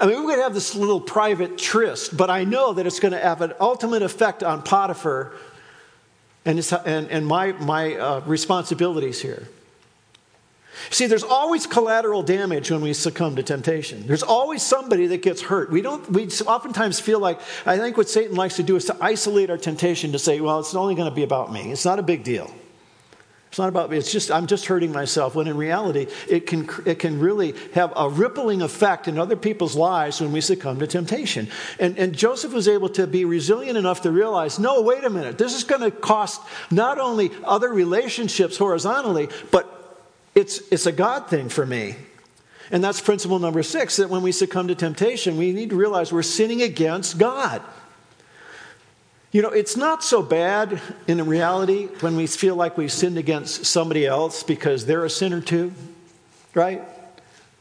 I 0.00 0.06
mean, 0.06 0.16
we're 0.16 0.22
going 0.22 0.38
to 0.38 0.42
have 0.42 0.54
this 0.54 0.74
little 0.74 1.00
private 1.00 1.56
tryst, 1.56 2.16
but 2.16 2.28
I 2.28 2.44
know 2.44 2.72
that 2.72 2.86
it's 2.86 2.98
going 2.98 3.12
to 3.12 3.20
have 3.20 3.42
an 3.42 3.52
ultimate 3.60 4.02
effect 4.02 4.42
on 4.42 4.62
Potiphar 4.62 5.32
and, 6.44 6.58
and, 6.84 7.08
and 7.08 7.26
my, 7.26 7.52
my 7.52 7.94
uh, 7.94 8.20
responsibilities 8.26 9.20
here. 9.20 9.48
See, 10.90 11.06
there's 11.06 11.24
always 11.24 11.66
collateral 11.66 12.22
damage 12.22 12.70
when 12.70 12.80
we 12.80 12.92
succumb 12.92 13.36
to 13.36 13.42
temptation. 13.42 14.06
There's 14.06 14.22
always 14.22 14.62
somebody 14.62 15.06
that 15.08 15.22
gets 15.22 15.42
hurt. 15.42 15.70
We 15.70 15.82
don't 15.82 16.10
we 16.10 16.26
oftentimes 16.46 17.00
feel 17.00 17.20
like 17.20 17.40
I 17.66 17.78
think 17.78 17.96
what 17.96 18.08
Satan 18.08 18.36
likes 18.36 18.56
to 18.56 18.62
do 18.62 18.76
is 18.76 18.84
to 18.86 18.96
isolate 19.00 19.50
our 19.50 19.58
temptation 19.58 20.12
to 20.12 20.18
say, 20.18 20.40
well, 20.40 20.60
it's 20.60 20.74
only 20.74 20.94
going 20.94 21.08
to 21.08 21.14
be 21.14 21.22
about 21.22 21.52
me. 21.52 21.70
It's 21.70 21.84
not 21.84 21.98
a 21.98 22.02
big 22.02 22.24
deal. 22.24 22.52
It's 23.54 23.58
not 23.60 23.68
about 23.68 23.88
me. 23.88 23.98
It's 23.98 24.10
just 24.10 24.32
I'm 24.32 24.48
just 24.48 24.66
hurting 24.66 24.90
myself. 24.90 25.36
When 25.36 25.46
in 25.46 25.56
reality, 25.56 26.08
it 26.28 26.44
can 26.48 26.68
it 26.86 26.98
can 26.98 27.20
really 27.20 27.54
have 27.74 27.92
a 27.94 28.08
rippling 28.08 28.62
effect 28.62 29.06
in 29.06 29.16
other 29.16 29.36
people's 29.36 29.76
lives 29.76 30.20
when 30.20 30.32
we 30.32 30.40
succumb 30.40 30.80
to 30.80 30.88
temptation. 30.88 31.46
And, 31.78 31.96
and 31.96 32.16
Joseph 32.16 32.52
was 32.52 32.66
able 32.66 32.88
to 32.88 33.06
be 33.06 33.24
resilient 33.24 33.78
enough 33.78 34.02
to 34.02 34.10
realize, 34.10 34.58
no, 34.58 34.82
wait 34.82 35.04
a 35.04 35.10
minute. 35.10 35.38
This 35.38 35.54
is 35.54 35.62
going 35.62 35.82
to 35.82 35.92
cost 35.92 36.42
not 36.72 36.98
only 36.98 37.30
other 37.44 37.68
relationships 37.68 38.56
horizontally, 38.56 39.28
but 39.52 39.73
it's, 40.34 40.60
it's 40.70 40.86
a 40.86 40.92
God 40.92 41.28
thing 41.28 41.48
for 41.48 41.64
me. 41.64 41.96
And 42.70 42.82
that's 42.82 43.00
principle 43.00 43.38
number 43.38 43.62
six 43.62 43.96
that 43.96 44.08
when 44.08 44.22
we 44.22 44.32
succumb 44.32 44.68
to 44.68 44.74
temptation, 44.74 45.36
we 45.36 45.52
need 45.52 45.70
to 45.70 45.76
realize 45.76 46.12
we're 46.12 46.22
sinning 46.22 46.62
against 46.62 47.18
God. 47.18 47.62
You 49.32 49.42
know, 49.42 49.50
it's 49.50 49.76
not 49.76 50.04
so 50.04 50.22
bad 50.22 50.80
in 51.08 51.24
reality 51.26 51.86
when 52.00 52.16
we 52.16 52.26
feel 52.26 52.54
like 52.54 52.78
we've 52.78 52.92
sinned 52.92 53.18
against 53.18 53.66
somebody 53.66 54.06
else 54.06 54.42
because 54.42 54.86
they're 54.86 55.04
a 55.04 55.10
sinner 55.10 55.40
too, 55.40 55.72
right? 56.54 56.82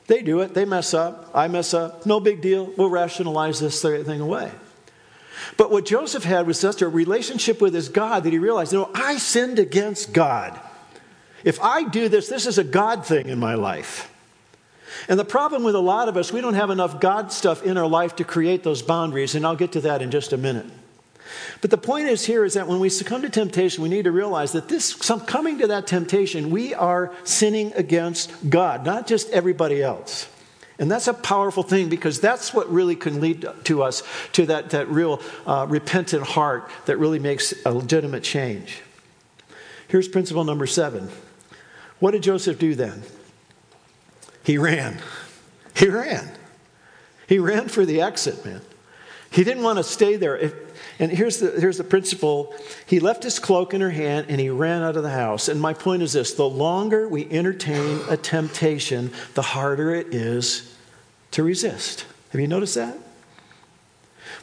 They 0.08 0.22
do 0.22 0.42
it, 0.42 0.54
they 0.54 0.66
mess 0.66 0.94
up, 0.94 1.32
I 1.34 1.48
mess 1.48 1.74
up, 1.74 2.06
no 2.06 2.20
big 2.20 2.42
deal, 2.42 2.72
we'll 2.78 2.90
rationalize 2.90 3.60
this 3.60 3.82
thing 3.82 4.22
away. 4.22 4.52
But 5.58 5.72
what 5.72 5.86
Joseph 5.86 6.24
had 6.24 6.46
was 6.46 6.62
just 6.62 6.82
a 6.82 6.88
relationship 6.88 7.60
with 7.60 7.74
his 7.74 7.90
God 7.90 8.24
that 8.24 8.34
he 8.34 8.40
realized, 8.40 8.72
you 8.72 8.80
know, 8.80 8.92
I 8.94 9.18
sinned 9.18 9.60
against 9.60 10.14
God. 10.14 10.60
If 11.44 11.62
I 11.62 11.84
do 11.84 12.10
this, 12.10 12.30
this 12.30 12.46
is 12.46 12.58
a 12.58 12.64
God 12.64 13.06
thing 13.06 13.30
in 13.30 13.40
my 13.40 13.56
life. 13.56 14.10
And 15.08 15.20
the 15.20 15.26
problem 15.26 15.64
with 15.64 15.76
a 15.76 15.80
lot 15.80 16.08
of 16.08 16.18
us, 16.18 16.32
we 16.32 16.42
don't 16.42 16.54
have 16.54 16.70
enough 16.70 17.00
God 17.00 17.32
stuff 17.32 17.64
in 17.64 17.78
our 17.78 17.88
life 17.88 18.16
to 18.18 18.24
create 18.24 18.64
those 18.64 18.82
boundaries, 18.82 19.36
and 19.36 19.46
I'll 19.46 19.56
get 19.56 19.74
to 19.74 19.82
that 19.82 20.02
in 20.02 20.12
just 20.12 20.34
a 20.34 20.38
minute. 20.38 20.68
But 21.62 21.72
the 21.72 21.78
point 21.78 22.08
is 22.08 22.26
here 22.26 22.46
is 22.46 22.54
that 22.54 22.68
when 22.68 22.80
we 22.80 22.90
succumb 22.90 23.22
to 23.22 23.30
temptation, 23.30 23.82
we 23.82 23.90
need 23.90 24.04
to 24.04 24.12
realize 24.12 24.52
that 24.52 24.70
this 24.70 24.94
coming 24.94 25.58
to 25.60 25.68
that 25.68 25.88
temptation, 25.88 26.50
we 26.50 26.74
are 26.74 27.14
sinning 27.24 27.74
against 27.74 28.50
God, 28.50 28.86
not 28.86 29.08
just 29.08 29.30
everybody 29.32 29.82
else. 29.82 30.28
And 30.80 30.92
that's 30.92 31.08
a 31.08 31.14
powerful 31.14 31.64
thing 31.64 31.88
because 31.88 32.20
that's 32.20 32.54
what 32.54 32.70
really 32.70 32.96
can 32.96 33.22
lead 33.22 33.48
to 33.66 33.84
us 33.84 34.04
to 34.34 34.46
that, 34.48 34.72
that 34.72 34.90
real 34.90 35.22
uh, 35.46 35.66
repentant 35.70 36.24
heart 36.24 36.70
that 36.86 36.98
really 36.98 37.20
makes 37.20 37.54
a 37.66 37.72
legitimate 37.72 38.24
change. 38.24 38.82
Here's 39.88 40.08
principle 40.08 40.44
number 40.44 40.66
seven 40.66 41.10
what 42.04 42.12
did 42.12 42.24
Joseph 42.24 42.60
do 42.60 42.76
then? 42.76 43.02
He 44.44 44.58
ran. 44.58 44.98
He 45.74 45.88
ran. 45.88 46.30
He 47.28 47.40
ran 47.40 47.70
for 47.70 47.86
the 47.86 48.02
exit, 48.02 48.44
man. 48.44 48.60
He 49.32 49.46
didn't 49.46 49.64
want 49.64 49.78
to 49.78 49.86
stay 49.86 50.18
there. 50.18 50.38
If, 50.38 50.54
and 51.00 51.10
here's 51.10 51.40
the, 51.40 51.52
here's 51.52 51.78
the 51.78 51.86
principle 51.86 52.54
he 52.86 53.00
left 53.00 53.24
his 53.24 53.40
cloak 53.40 53.74
in 53.74 53.80
her 53.80 53.90
hand 53.90 54.26
and 54.28 54.42
he 54.42 54.50
ran 54.50 54.82
out 54.82 54.98
of 54.98 55.04
the 55.04 55.12
house. 55.12 55.48
And 55.48 55.62
my 55.62 55.74
point 55.74 56.02
is 56.02 56.12
this 56.12 56.34
the 56.34 56.44
longer 56.44 57.08
we 57.08 57.26
entertain 57.32 58.02
a 58.10 58.18
temptation, 58.18 59.10
the 59.36 59.42
harder 59.42 59.96
it 59.96 60.14
is 60.14 60.76
to 61.32 61.42
resist. 61.42 62.06
Have 62.34 62.42
you 62.42 62.48
noticed 62.48 62.76
that? 62.76 62.98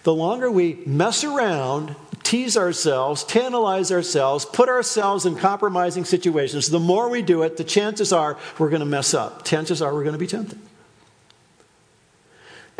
The 0.04 0.14
longer 0.14 0.50
we 0.50 0.82
mess 0.86 1.24
around 1.24 1.94
tease 2.22 2.56
ourselves, 2.56 3.24
tantalize 3.24 3.90
ourselves, 3.90 4.44
put 4.44 4.68
ourselves 4.68 5.26
in 5.26 5.37
compromising 5.37 6.04
situations, 6.04 6.68
the 6.68 6.80
more 6.80 7.09
we 7.09 7.22
do 7.22 7.42
it, 7.42 7.56
the 7.56 7.64
chances 7.64 8.12
are 8.12 8.38
we're 8.59 8.70
going 8.70 8.80
to 8.80 8.87
mess 8.87 9.14
up. 9.14 9.44
Chances 9.44 9.83
are 9.83 9.92
we're 9.92 10.04
going 10.04 10.14
to 10.14 10.18
be 10.18 10.26
tempted. 10.26 10.59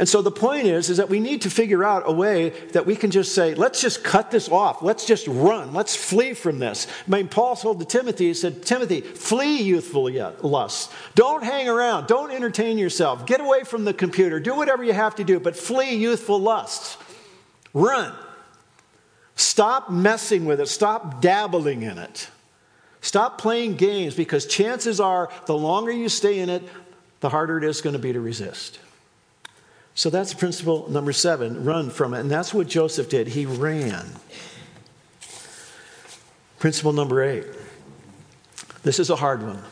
And 0.01 0.09
so 0.09 0.23
the 0.23 0.31
point 0.31 0.67
is, 0.67 0.89
is 0.89 0.97
that 0.97 1.11
we 1.11 1.21
need 1.21 1.43
to 1.43 1.51
figure 1.51 1.85
out 1.85 2.05
a 2.07 2.13
way 2.13 2.51
that 2.73 2.87
we 2.87 2.97
can 2.97 3.11
just 3.11 3.35
say, 3.35 3.55
let's 3.55 3.83
just 3.83 4.03
cut 4.03 4.31
this 4.31 4.49
off. 4.49 4.81
Let's 4.81 5.05
just 5.05 5.29
run. 5.29 5.75
Let's 5.75 5.95
flee 5.95 6.33
from 6.33 6.59
this. 6.59 6.87
I 7.07 7.11
mean, 7.11 7.29
Paul 7.29 7.55
told 7.55 7.81
to 7.81 7.85
Timothy, 7.85 8.29
he 8.29 8.35
said, 8.35 8.65
Timothy, 8.65 9.03
flee 9.03 9.61
youthful 9.61 10.11
lusts. 10.41 10.91
Don't 11.17 11.45
hang 11.45 11.69
around. 11.69 12.07
Don't 12.07 12.31
entertain 12.31 12.79
yourself. 12.79 13.27
Get 13.27 13.43
away 13.43 13.65
from 13.65 13.85
the 13.85 13.93
computer. 13.93 14.41
Do 14.41 14.55
whatever 14.55 14.83
you 14.83 14.95
have 14.95 15.17
to 15.17 15.25
do, 15.25 15.39
but 15.39 15.55
flee 15.55 15.97
youthful 15.97 16.41
lusts. 16.41 16.97
Run. 17.75 18.15
Stop 19.41 19.91
messing 19.91 20.45
with 20.45 20.61
it. 20.61 20.69
Stop 20.69 21.23
dabbling 21.23 21.81
in 21.81 21.97
it. 21.97 22.29
Stop 23.01 23.39
playing 23.39 23.77
games 23.77 24.15
because 24.15 24.45
chances 24.45 25.01
are 25.01 25.31
the 25.47 25.57
longer 25.57 25.91
you 25.91 26.11
stay 26.11 26.41
in 26.41 26.51
it, 26.51 26.63
the 27.21 27.31
harder 27.31 27.57
it 27.57 27.65
is 27.65 27.81
going 27.81 27.95
to 27.95 27.99
be 27.99 28.13
to 28.13 28.21
resist. 28.21 28.79
So 29.95 30.11
that's 30.11 30.35
principle 30.35 30.91
number 30.91 31.15
seven 31.15 31.65
run 31.65 31.89
from 31.89 32.13
it. 32.13 32.21
And 32.21 32.31
that's 32.31 32.53
what 32.53 32.69
Joseph 32.69 33.09
did. 33.09 33.29
He 33.29 33.47
ran. 33.47 34.07
Principle 36.59 36.93
number 36.93 37.23
eight. 37.23 37.47
This 38.83 38.99
is 38.99 39.09
a 39.09 39.17
hard 39.17 39.43
one. 39.43 39.63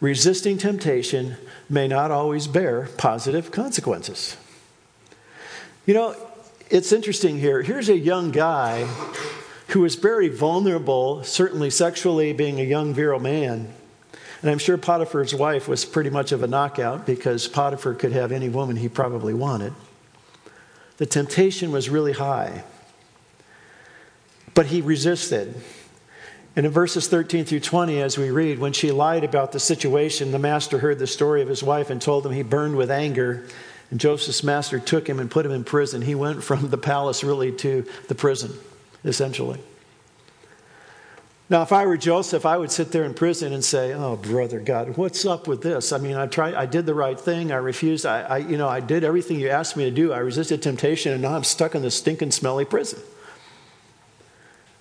Resisting 0.00 0.56
temptation 0.56 1.36
may 1.68 1.88
not 1.88 2.10
always 2.10 2.46
bear 2.46 2.88
positive 2.96 3.50
consequences. 3.50 4.38
You 5.84 5.92
know, 5.92 6.31
it's 6.72 6.90
interesting 6.90 7.38
here. 7.38 7.60
Here's 7.60 7.90
a 7.90 7.98
young 7.98 8.30
guy 8.30 8.84
who 9.68 9.82
was 9.82 9.94
very 9.94 10.28
vulnerable, 10.28 11.22
certainly 11.22 11.68
sexually, 11.68 12.32
being 12.32 12.58
a 12.58 12.64
young, 12.64 12.94
virile 12.94 13.20
man. 13.20 13.70
And 14.40 14.50
I'm 14.50 14.56
sure 14.58 14.78
Potiphar's 14.78 15.34
wife 15.34 15.68
was 15.68 15.84
pretty 15.84 16.08
much 16.08 16.32
of 16.32 16.42
a 16.42 16.46
knockout 16.46 17.04
because 17.04 17.46
Potiphar 17.46 17.92
could 17.92 18.12
have 18.12 18.32
any 18.32 18.48
woman 18.48 18.76
he 18.76 18.88
probably 18.88 19.34
wanted. 19.34 19.74
The 20.96 21.04
temptation 21.04 21.72
was 21.72 21.90
really 21.90 22.12
high. 22.12 22.64
But 24.54 24.66
he 24.66 24.80
resisted. 24.80 25.54
And 26.56 26.64
in 26.64 26.72
verses 26.72 27.06
13 27.06 27.44
through 27.44 27.60
20, 27.60 28.00
as 28.00 28.16
we 28.16 28.30
read, 28.30 28.58
when 28.58 28.72
she 28.72 28.92
lied 28.92 29.24
about 29.24 29.52
the 29.52 29.60
situation, 29.60 30.32
the 30.32 30.38
master 30.38 30.78
heard 30.78 30.98
the 30.98 31.06
story 31.06 31.42
of 31.42 31.48
his 31.48 31.62
wife 31.62 31.90
and 31.90 32.00
told 32.00 32.24
him 32.24 32.32
he 32.32 32.42
burned 32.42 32.76
with 32.76 32.90
anger 32.90 33.46
and 33.92 34.00
Joseph's 34.00 34.42
master 34.42 34.80
took 34.80 35.06
him 35.06 35.20
and 35.20 35.30
put 35.30 35.44
him 35.44 35.52
in 35.52 35.64
prison. 35.64 36.00
He 36.00 36.14
went 36.14 36.42
from 36.42 36.70
the 36.70 36.78
palace 36.78 37.22
really 37.22 37.52
to 37.52 37.84
the 38.08 38.14
prison, 38.14 38.50
essentially. 39.04 39.60
Now, 41.50 41.60
if 41.60 41.72
I 41.72 41.84
were 41.84 41.98
Joseph, 41.98 42.46
I 42.46 42.56
would 42.56 42.70
sit 42.70 42.90
there 42.90 43.04
in 43.04 43.12
prison 43.12 43.52
and 43.52 43.62
say, 43.62 43.92
"Oh, 43.92 44.16
brother 44.16 44.60
God, 44.60 44.96
what's 44.96 45.26
up 45.26 45.46
with 45.46 45.60
this? 45.60 45.92
I 45.92 45.98
mean, 45.98 46.14
I 46.14 46.26
tried, 46.26 46.54
I 46.54 46.64
did 46.64 46.86
the 46.86 46.94
right 46.94 47.20
thing. 47.20 47.52
I 47.52 47.56
refused. 47.56 48.06
I, 48.06 48.22
I, 48.22 48.36
you 48.38 48.56
know, 48.56 48.66
I 48.66 48.80
did 48.80 49.04
everything 49.04 49.38
you 49.38 49.50
asked 49.50 49.76
me 49.76 49.84
to 49.84 49.90
do. 49.90 50.10
I 50.10 50.20
resisted 50.20 50.62
temptation, 50.62 51.12
and 51.12 51.20
now 51.20 51.34
I'm 51.34 51.44
stuck 51.44 51.74
in 51.74 51.82
this 51.82 51.94
stinking, 51.94 52.30
smelly 52.30 52.64
prison." 52.64 52.98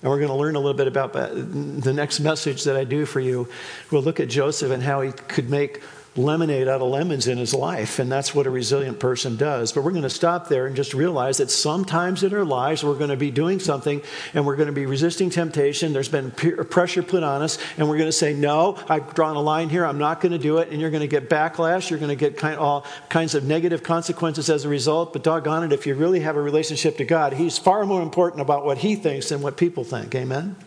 And 0.01 0.09
we're 0.09 0.19
going 0.19 0.29
to 0.29 0.35
learn 0.35 0.55
a 0.55 0.59
little 0.59 0.77
bit 0.77 0.87
about 0.87 1.13
uh, 1.13 1.27
the 1.33 1.91
next 1.93 2.21
message 2.21 2.63
that 2.63 2.77
I 2.77 2.85
do 2.85 3.05
for 3.05 3.19
you. 3.19 3.49
We'll 3.91 4.03
look 4.03 4.21
at 4.21 4.29
Joseph 4.29 4.71
and 4.71 4.81
how 4.81 5.01
he 5.01 5.11
could 5.11 5.49
make 5.49 5.81
lemonade 6.17 6.67
out 6.67 6.81
of 6.81 6.89
lemons 6.89 7.27
in 7.27 7.37
his 7.37 7.53
life, 7.53 7.97
and 7.97 8.11
that's 8.11 8.35
what 8.35 8.45
a 8.45 8.49
resilient 8.49 8.99
person 8.99 9.37
does. 9.37 9.71
But 9.71 9.83
we're 9.83 9.91
going 9.91 10.03
to 10.03 10.09
stop 10.09 10.49
there 10.49 10.67
and 10.67 10.75
just 10.75 10.93
realize 10.93 11.37
that 11.37 11.49
sometimes 11.49 12.21
in 12.23 12.33
our 12.33 12.43
lives 12.43 12.83
we're 12.83 12.97
going 12.97 13.11
to 13.11 13.17
be 13.17 13.31
doing 13.31 13.59
something 13.59 14.01
and 14.33 14.45
we're 14.45 14.57
going 14.57 14.67
to 14.67 14.73
be 14.73 14.85
resisting 14.85 15.29
temptation. 15.29 15.93
There's 15.93 16.09
been 16.09 16.31
pressure 16.31 17.01
put 17.01 17.23
on 17.23 17.41
us, 17.41 17.57
and 17.77 17.87
we're 17.87 17.97
going 17.97 18.09
to 18.09 18.13
say, 18.13 18.33
No, 18.33 18.77
I've 18.89 19.13
drawn 19.13 19.37
a 19.37 19.41
line 19.41 19.69
here, 19.69 19.85
I'm 19.85 19.99
not 19.99 20.19
going 20.19 20.33
to 20.33 20.37
do 20.37 20.57
it. 20.57 20.69
And 20.69 20.81
you're 20.81 20.91
going 20.91 21.01
to 21.01 21.07
get 21.07 21.29
backlash, 21.29 21.89
you're 21.89 21.99
going 21.99 22.09
to 22.09 22.15
get 22.15 22.37
kind, 22.37 22.57
all 22.57 22.85
kinds 23.07 23.33
of 23.33 23.45
negative 23.45 23.81
consequences 23.81 24.49
as 24.49 24.65
a 24.65 24.69
result. 24.69 25.13
But 25.13 25.23
doggone 25.23 25.63
it, 25.63 25.71
if 25.71 25.87
you 25.87 25.95
really 25.95 26.19
have 26.19 26.35
a 26.35 26.41
relationship 26.41 26.97
to 26.97 27.05
God, 27.05 27.33
He's 27.33 27.57
far 27.57 27.85
more 27.85 28.01
important 28.01 28.41
about 28.41 28.65
what 28.65 28.79
He 28.79 28.95
thinks 28.95 29.29
than 29.29 29.41
what 29.41 29.55
people 29.55 29.85
think. 29.85 30.13
Amen? 30.13 30.57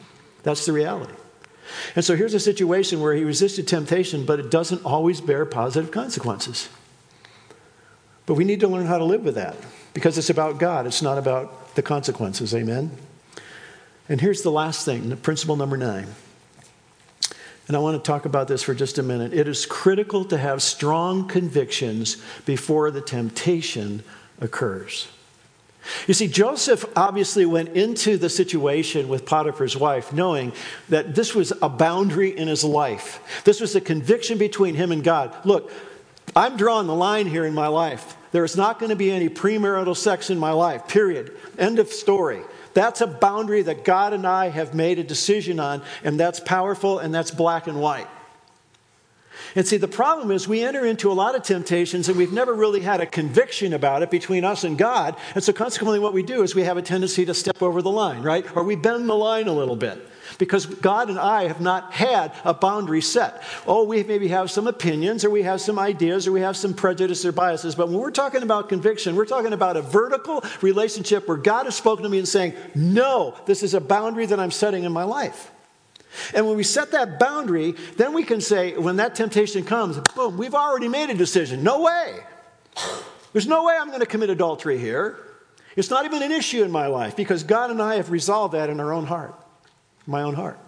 That's 0.43 0.65
the 0.65 0.73
reality. 0.73 1.15
And 1.96 2.05
so 2.05 2.16
here's 2.16 2.35
a 2.35 2.40
situation 2.40 3.00
where 3.00 3.14
he 3.14 3.24
resisted 3.24 3.66
temptation, 3.68 4.24
but 4.24 4.38
it 4.38 4.50
doesn't 4.50 4.85
always 4.85 5.20
bear 5.20 5.44
positive 5.46 5.90
consequences. 5.90 6.68
But 8.27 8.35
we 8.35 8.44
need 8.44 8.61
to 8.61 8.68
learn 8.68 8.87
how 8.87 8.98
to 8.98 9.05
live 9.05 9.22
with 9.22 9.35
that 9.35 9.57
because 9.92 10.16
it's 10.18 10.31
about 10.31 10.59
God, 10.59 10.87
it's 10.87 11.03
not 11.03 11.18
about 11.18 11.74
the 11.74 11.83
consequences. 11.83 12.55
Amen? 12.55 12.90
And 14.09 14.20
here's 14.20 14.42
the 14.42 14.50
last 14.50 14.85
thing 14.85 15.16
principle 15.18 15.57
number 15.57 15.77
nine. 15.77 16.09
And 17.66 17.77
I 17.77 17.81
want 17.81 18.03
to 18.03 18.07
talk 18.07 18.27
about 18.27 18.46
this 18.46 18.62
for 18.62 18.74
just 18.74 18.98
a 18.98 19.03
minute. 19.03 19.33
It 19.33 19.48
is 19.48 19.64
critical 19.64 20.27
to 20.27 20.37
have 20.37 20.62
strong 20.62 21.27
convictions 21.27 22.18
before 22.44 22.90
the 22.90 23.00
temptation 23.00 24.03
occurs. 24.40 25.09
You 26.07 26.14
see, 26.14 26.29
Joseph 26.29 26.85
obviously 26.97 27.47
went 27.47 27.70
into 27.70 28.16
the 28.16 28.29
situation 28.29 29.09
with 29.09 29.27
Potiphar's 29.27 29.77
wife 29.77 30.12
knowing 30.12 30.53
that 30.88 31.14
this 31.14 31.35
was 31.35 31.53
a 31.62 31.68
boundary 31.68 32.37
in 32.37 32.49
his 32.49 32.64
life. 32.64 33.42
This 33.44 33.61
was 33.61 33.75
a 33.75 33.81
conviction 33.81 34.38
between 34.38 34.75
him 34.75 34.92
and 34.92 35.05
God. 35.05 35.35
Look, 35.44 35.70
I'm 36.35 36.57
drawing 36.57 36.87
the 36.87 36.94
line 36.94 37.27
here 37.27 37.44
in 37.44 37.55
my 37.55 37.68
life. 37.68 38.16
There 38.33 38.44
is 38.44 38.57
not 38.57 38.79
going 38.79 38.90
to 38.90 38.97
be 38.97 39.12
any 39.12 39.29
premarital 39.29 39.97
sex 39.97 40.31
in 40.31 40.38
my 40.38 40.51
life, 40.51 40.88
period. 40.88 41.37
End 41.59 41.79
of 41.79 41.88
story. 41.88 42.40
That's 42.73 43.01
a 43.01 43.07
boundary 43.07 43.62
that 43.62 43.85
God 43.85 44.12
and 44.12 44.27
I 44.27 44.49
have 44.49 44.75
made 44.75 44.99
a 44.99 45.05
decision 45.05 45.61
on, 45.61 45.83
and 46.03 46.18
that's 46.18 46.40
powerful 46.40 46.99
and 46.99 47.14
that's 47.14 47.31
black 47.31 47.68
and 47.68 47.81
white. 47.81 48.09
And 49.57 49.67
see, 49.67 49.77
the 49.77 49.87
problem 49.87 50.33
is 50.33 50.49
we 50.49 50.62
enter 50.62 50.85
into 50.85 51.12
a 51.12 51.14
lot 51.14 51.37
of 51.37 51.45
temptations 51.45 52.09
and 52.09 52.19
we've 52.19 52.33
never 52.33 52.53
really 52.53 52.81
had 52.81 53.01
a 53.01 53.07
conviction 53.07 53.73
about 53.73 54.03
it 54.03 54.11
between 54.11 54.45
us 54.45 54.64
and 54.64 54.77
God. 54.77 55.17
And 55.35 55.45
so, 55.45 55.53
consequently, 55.53 56.01
what 56.01 56.12
we 56.12 56.25
do 56.25 56.43
is 56.43 56.55
we 56.55 56.64
have 56.64 56.77
a 56.77 56.83
tendency 56.83 57.25
to 57.25 57.35
step 57.35 57.62
over 57.62 57.81
the 57.81 57.90
line, 57.90 58.23
right? 58.23 58.45
Or 58.57 58.64
we 58.64 58.75
bend 58.75 59.09
the 59.09 59.14
line 59.14 59.47
a 59.47 59.53
little 59.53 59.77
bit 59.77 60.05
because 60.38 60.67
God 60.67 61.09
and 61.09 61.19
I 61.19 61.47
have 61.47 61.61
not 61.61 61.93
had 61.93 62.33
a 62.45 62.53
boundary 62.53 63.01
set. 63.01 63.43
Oh, 63.67 63.85
we 63.85 64.03
maybe 64.03 64.29
have 64.29 64.51
some 64.51 64.67
opinions 64.67 65.25
or 65.25 65.31
we 65.31 65.43
have 65.43 65.61
some 65.61 65.79
ideas 65.79 66.27
or 66.27 66.33
we 66.33 66.40
have 66.40 66.57
some 66.57 66.75
prejudice 66.75 67.25
or 67.25 67.31
biases, 67.31 67.77
but 67.77 67.88
when 67.88 67.99
we're 67.99 68.11
talking 68.11 68.43
about 68.43 68.69
conviction, 68.69 69.14
we're 69.14 69.25
talking 69.25 69.53
about 69.53 69.77
a 69.77 69.83
vertical 69.83 70.43
relationship 70.62 71.29
where 71.29 71.37
God 71.37 71.67
has 71.67 71.77
spoken 71.77 72.03
to 72.03 72.09
me 72.09 72.19
and 72.19 72.29
saying, 72.29 72.55
No, 72.75 73.37
this 73.47 73.62
is 73.62 73.75
a 73.75 73.81
boundary 73.81 74.27
that 74.27 74.40
I'm 74.40 74.51
setting 74.51 74.83
in 74.83 74.93
my 74.93 75.05
life. 75.05 75.53
And 76.35 76.46
when 76.46 76.57
we 76.57 76.62
set 76.62 76.92
that 76.92 77.18
boundary, 77.18 77.74
then 77.96 78.12
we 78.12 78.24
can 78.24 78.40
say, 78.40 78.77
when 78.77 78.96
that 78.96 79.14
temptation 79.14 79.64
comes, 79.64 79.98
boom, 80.14 80.37
we've 80.37 80.55
already 80.55 80.88
made 80.88 81.11
a 81.11 81.14
decision. 81.14 81.62
No 81.62 81.83
way. 81.83 82.20
There's 83.33 83.46
no 83.46 83.64
way 83.64 83.77
I'm 83.79 83.88
going 83.88 84.00
to 84.00 84.07
commit 84.07 84.31
adultery 84.31 84.79
here. 84.79 85.18
It's 85.77 85.90
not 85.90 86.05
even 86.05 86.22
an 86.22 86.33
issue 86.33 86.62
in 86.62 86.70
my 86.70 86.87
life 86.87 87.16
because 87.16 87.42
God 87.42 87.70
and 87.70 87.83
I 87.83 87.96
have 87.96 88.11
resolved 88.11 88.55
that 88.55 88.70
in 88.70 88.79
our 88.79 88.92
own 88.92 89.07
heart, 89.07 89.35
my 90.07 90.22
own 90.22 90.35
heart. 90.35 90.59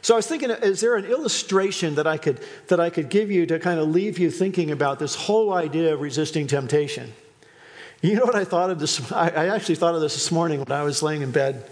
So 0.00 0.14
I 0.14 0.16
was 0.16 0.26
thinking, 0.26 0.50
is 0.50 0.80
there 0.80 0.96
an 0.96 1.04
illustration 1.04 1.96
that 1.96 2.06
I 2.06 2.16
could, 2.16 2.40
that 2.68 2.80
I 2.80 2.88
could 2.88 3.10
give 3.10 3.30
you 3.30 3.46
to 3.46 3.58
kind 3.58 3.80
of 3.80 3.88
leave 3.88 4.18
you 4.18 4.30
thinking 4.30 4.70
about 4.70 4.98
this 4.98 5.14
whole 5.14 5.52
idea 5.52 5.92
of 5.92 6.00
resisting 6.00 6.46
temptation? 6.46 7.12
You 8.00 8.14
know 8.14 8.24
what 8.24 8.36
I 8.36 8.44
thought 8.44 8.70
of 8.70 8.78
this? 8.78 9.10
I, 9.10 9.48
actually 9.48 9.74
thought 9.74 9.94
of 9.94 10.00
this 10.00 10.14
this 10.14 10.30
morning 10.30 10.60
when 10.60 10.70
I 10.70 10.84
was 10.84 11.02
laying 11.02 11.22
in 11.22 11.32
bed. 11.32 11.64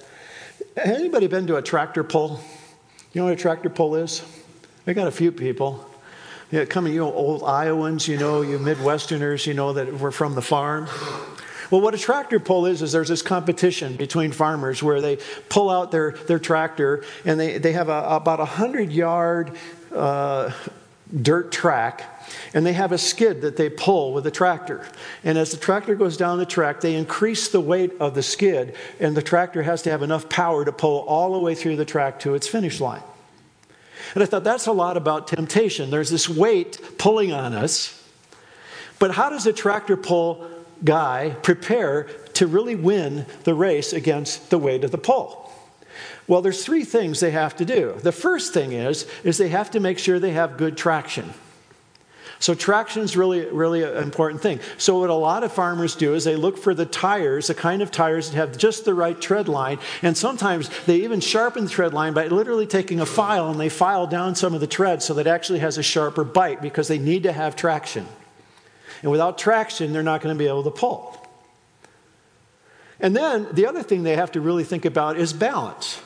Anybody 0.76 1.26
been 1.26 1.46
to 1.46 1.56
a 1.56 1.62
tractor 1.62 2.04
pull? 2.04 2.40
You 3.12 3.22
know 3.22 3.24
what 3.24 3.32
a 3.32 3.36
tractor 3.36 3.70
pull 3.70 3.94
is? 3.94 4.22
I 4.86 4.92
got 4.92 5.08
a 5.08 5.12
few 5.12 5.32
people. 5.32 5.88
Yeah, 6.50 6.66
coming, 6.66 6.92
you 6.92 7.00
know, 7.00 7.12
old 7.12 7.42
Iowans, 7.42 8.06
you 8.06 8.18
know, 8.18 8.42
you 8.42 8.58
Midwesterners, 8.58 9.46
you 9.46 9.54
know, 9.54 9.72
that 9.72 9.98
were 9.98 10.12
from 10.12 10.34
the 10.34 10.42
farm. 10.42 10.86
Well, 11.70 11.80
what 11.80 11.94
a 11.94 11.98
tractor 11.98 12.38
pull 12.38 12.66
is, 12.66 12.82
is 12.82 12.92
there's 12.92 13.08
this 13.08 13.22
competition 13.22 13.96
between 13.96 14.32
farmers 14.32 14.82
where 14.82 15.00
they 15.00 15.18
pull 15.48 15.70
out 15.70 15.90
their, 15.90 16.12
their 16.12 16.38
tractor 16.38 17.02
and 17.24 17.40
they, 17.40 17.58
they 17.58 17.72
have 17.72 17.88
a, 17.88 18.04
about 18.08 18.38
a 18.38 18.44
100 18.44 18.92
yard 18.92 19.56
uh, 19.92 20.52
dirt 21.22 21.50
track 21.50 22.15
and 22.54 22.64
they 22.64 22.72
have 22.72 22.92
a 22.92 22.98
skid 22.98 23.42
that 23.42 23.56
they 23.56 23.68
pull 23.68 24.12
with 24.12 24.26
a 24.26 24.30
tractor. 24.30 24.86
And 25.24 25.36
as 25.38 25.50
the 25.50 25.56
tractor 25.56 25.94
goes 25.94 26.16
down 26.16 26.38
the 26.38 26.46
track, 26.46 26.80
they 26.80 26.94
increase 26.94 27.48
the 27.48 27.60
weight 27.60 27.92
of 28.00 28.14
the 28.14 28.22
skid, 28.22 28.74
and 29.00 29.16
the 29.16 29.22
tractor 29.22 29.62
has 29.62 29.82
to 29.82 29.90
have 29.90 30.02
enough 30.02 30.28
power 30.28 30.64
to 30.64 30.72
pull 30.72 31.00
all 31.00 31.32
the 31.32 31.38
way 31.38 31.54
through 31.54 31.76
the 31.76 31.84
track 31.84 32.20
to 32.20 32.34
its 32.34 32.48
finish 32.48 32.80
line. 32.80 33.02
And 34.14 34.22
I 34.22 34.26
thought 34.26 34.44
that's 34.44 34.66
a 34.66 34.72
lot 34.72 34.96
about 34.96 35.28
temptation. 35.28 35.90
There's 35.90 36.10
this 36.10 36.28
weight 36.28 36.80
pulling 36.98 37.32
on 37.32 37.52
us. 37.52 38.02
But 38.98 39.12
how 39.12 39.30
does 39.30 39.46
a 39.46 39.52
tractor 39.52 39.96
pull 39.96 40.48
guy 40.84 41.36
prepare 41.42 42.04
to 42.34 42.46
really 42.46 42.76
win 42.76 43.26
the 43.44 43.54
race 43.54 43.92
against 43.92 44.50
the 44.50 44.58
weight 44.58 44.84
of 44.84 44.90
the 44.90 44.98
pull? 44.98 45.52
Well, 46.28 46.42
there's 46.42 46.64
three 46.64 46.84
things 46.84 47.20
they 47.20 47.30
have 47.30 47.56
to 47.56 47.64
do. 47.64 47.96
The 48.02 48.12
first 48.12 48.52
thing 48.52 48.72
is 48.72 49.06
is 49.22 49.38
they 49.38 49.48
have 49.48 49.70
to 49.72 49.80
make 49.80 49.98
sure 49.98 50.18
they 50.18 50.32
have 50.32 50.56
good 50.56 50.76
traction. 50.76 51.32
So 52.38 52.54
traction 52.54 53.02
is 53.02 53.16
really, 53.16 53.46
really 53.46 53.82
an 53.82 53.96
important 54.02 54.42
thing. 54.42 54.60
So 54.76 54.98
what 54.98 55.10
a 55.10 55.14
lot 55.14 55.42
of 55.42 55.52
farmers 55.52 55.94
do 55.94 56.14
is 56.14 56.24
they 56.24 56.36
look 56.36 56.58
for 56.58 56.74
the 56.74 56.84
tires, 56.84 57.46
the 57.46 57.54
kind 57.54 57.80
of 57.80 57.90
tires 57.90 58.30
that 58.30 58.36
have 58.36 58.58
just 58.58 58.84
the 58.84 58.94
right 58.94 59.18
tread 59.18 59.48
line, 59.48 59.78
and 60.02 60.16
sometimes 60.16 60.68
they 60.84 60.96
even 60.96 61.20
sharpen 61.20 61.64
the 61.64 61.70
tread 61.70 61.94
line 61.94 62.12
by 62.12 62.26
literally 62.26 62.66
taking 62.66 63.00
a 63.00 63.06
file 63.06 63.50
and 63.50 63.58
they 63.58 63.70
file 63.70 64.06
down 64.06 64.34
some 64.34 64.54
of 64.54 64.60
the 64.60 64.66
tread 64.66 65.02
so 65.02 65.14
that 65.14 65.26
it 65.26 65.30
actually 65.30 65.60
has 65.60 65.78
a 65.78 65.82
sharper 65.82 66.24
bite 66.24 66.60
because 66.60 66.88
they 66.88 66.98
need 66.98 67.22
to 67.22 67.32
have 67.32 67.56
traction. 67.56 68.06
And 69.02 69.10
without 69.10 69.38
traction, 69.38 69.92
they're 69.92 70.02
not 70.02 70.20
going 70.20 70.34
to 70.34 70.38
be 70.38 70.48
able 70.48 70.64
to 70.64 70.70
pull. 70.70 71.26
And 73.00 73.14
then 73.14 73.48
the 73.52 73.66
other 73.66 73.82
thing 73.82 74.02
they 74.02 74.16
have 74.16 74.32
to 74.32 74.40
really 74.40 74.64
think 74.64 74.84
about 74.84 75.18
is 75.18 75.32
balance. 75.32 76.00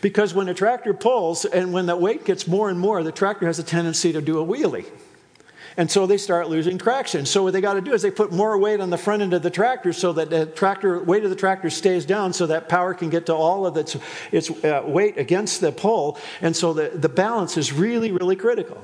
Because 0.00 0.34
when 0.34 0.48
a 0.48 0.54
tractor 0.54 0.92
pulls 0.92 1.44
and 1.44 1.72
when 1.72 1.86
the 1.86 1.96
weight 1.96 2.24
gets 2.24 2.46
more 2.46 2.68
and 2.68 2.78
more, 2.78 3.02
the 3.02 3.12
tractor 3.12 3.46
has 3.46 3.58
a 3.58 3.62
tendency 3.62 4.12
to 4.12 4.20
do 4.20 4.38
a 4.38 4.44
wheelie. 4.44 4.86
And 5.80 5.90
so 5.90 6.04
they 6.04 6.18
start 6.18 6.50
losing 6.50 6.76
traction. 6.76 7.24
So 7.24 7.42
what 7.42 7.54
they 7.54 7.62
got 7.62 7.72
to 7.72 7.80
do 7.80 7.94
is 7.94 8.02
they 8.02 8.10
put 8.10 8.32
more 8.32 8.58
weight 8.58 8.80
on 8.80 8.90
the 8.90 8.98
front 8.98 9.22
end 9.22 9.32
of 9.32 9.40
the 9.40 9.48
tractor 9.48 9.94
so 9.94 10.12
that 10.12 10.28
the 10.28 10.44
tractor 10.44 11.02
weight 11.02 11.24
of 11.24 11.30
the 11.30 11.36
tractor 11.36 11.70
stays 11.70 12.04
down 12.04 12.34
so 12.34 12.48
that 12.48 12.68
power 12.68 12.92
can 12.92 13.08
get 13.08 13.24
to 13.26 13.34
all 13.34 13.64
of 13.64 13.78
its, 13.78 13.96
its 14.30 14.50
uh, 14.62 14.82
weight 14.84 15.16
against 15.16 15.62
the 15.62 15.72
pole. 15.72 16.18
And 16.42 16.54
so 16.54 16.74
the, 16.74 16.90
the 16.90 17.08
balance 17.08 17.56
is 17.56 17.72
really, 17.72 18.12
really 18.12 18.36
critical. 18.36 18.76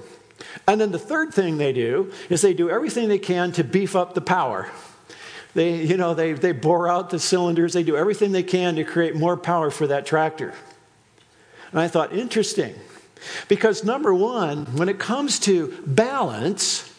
And 0.66 0.80
then 0.80 0.90
the 0.90 0.98
third 0.98 1.34
thing 1.34 1.58
they 1.58 1.74
do 1.74 2.10
is 2.30 2.40
they 2.40 2.54
do 2.54 2.70
everything 2.70 3.10
they 3.10 3.18
can 3.18 3.52
to 3.52 3.62
beef 3.62 3.94
up 3.94 4.14
the 4.14 4.22
power. 4.22 4.70
They, 5.52 5.84
you 5.84 5.98
know, 5.98 6.14
they, 6.14 6.32
they 6.32 6.52
bore 6.52 6.88
out 6.88 7.10
the 7.10 7.18
cylinders, 7.18 7.74
they 7.74 7.82
do 7.82 7.98
everything 7.98 8.32
they 8.32 8.42
can 8.42 8.74
to 8.76 8.84
create 8.84 9.14
more 9.14 9.36
power 9.36 9.70
for 9.70 9.86
that 9.88 10.06
tractor. 10.06 10.54
And 11.72 11.80
I 11.80 11.88
thought, 11.88 12.14
interesting. 12.14 12.74
Because, 13.48 13.84
number 13.84 14.14
one, 14.14 14.66
when 14.76 14.88
it 14.88 14.98
comes 14.98 15.38
to 15.40 15.74
balance, 15.86 16.92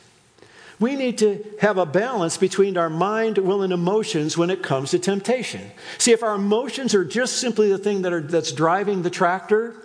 we 0.79 0.95
need 0.95 1.17
to 1.19 1.43
have 1.59 1.77
a 1.77 1.85
balance 1.85 2.37
between 2.37 2.77
our 2.77 2.89
mind, 2.89 3.37
will, 3.39 3.63
and 3.63 3.73
emotions 3.73 4.37
when 4.37 4.49
it 4.49 4.61
comes 4.61 4.91
to 4.91 4.99
temptation. 4.99 5.71
See, 5.97 6.11
if 6.11 6.21
our 6.21 6.35
emotions 6.35 6.93
are 6.93 7.05
just 7.05 7.37
simply 7.37 7.69
the 7.69 7.77
thing 7.77 8.03
that 8.03 8.13
are, 8.13 8.21
that's 8.21 8.51
driving 8.51 9.01
the 9.01 9.09
tractor, 9.09 9.75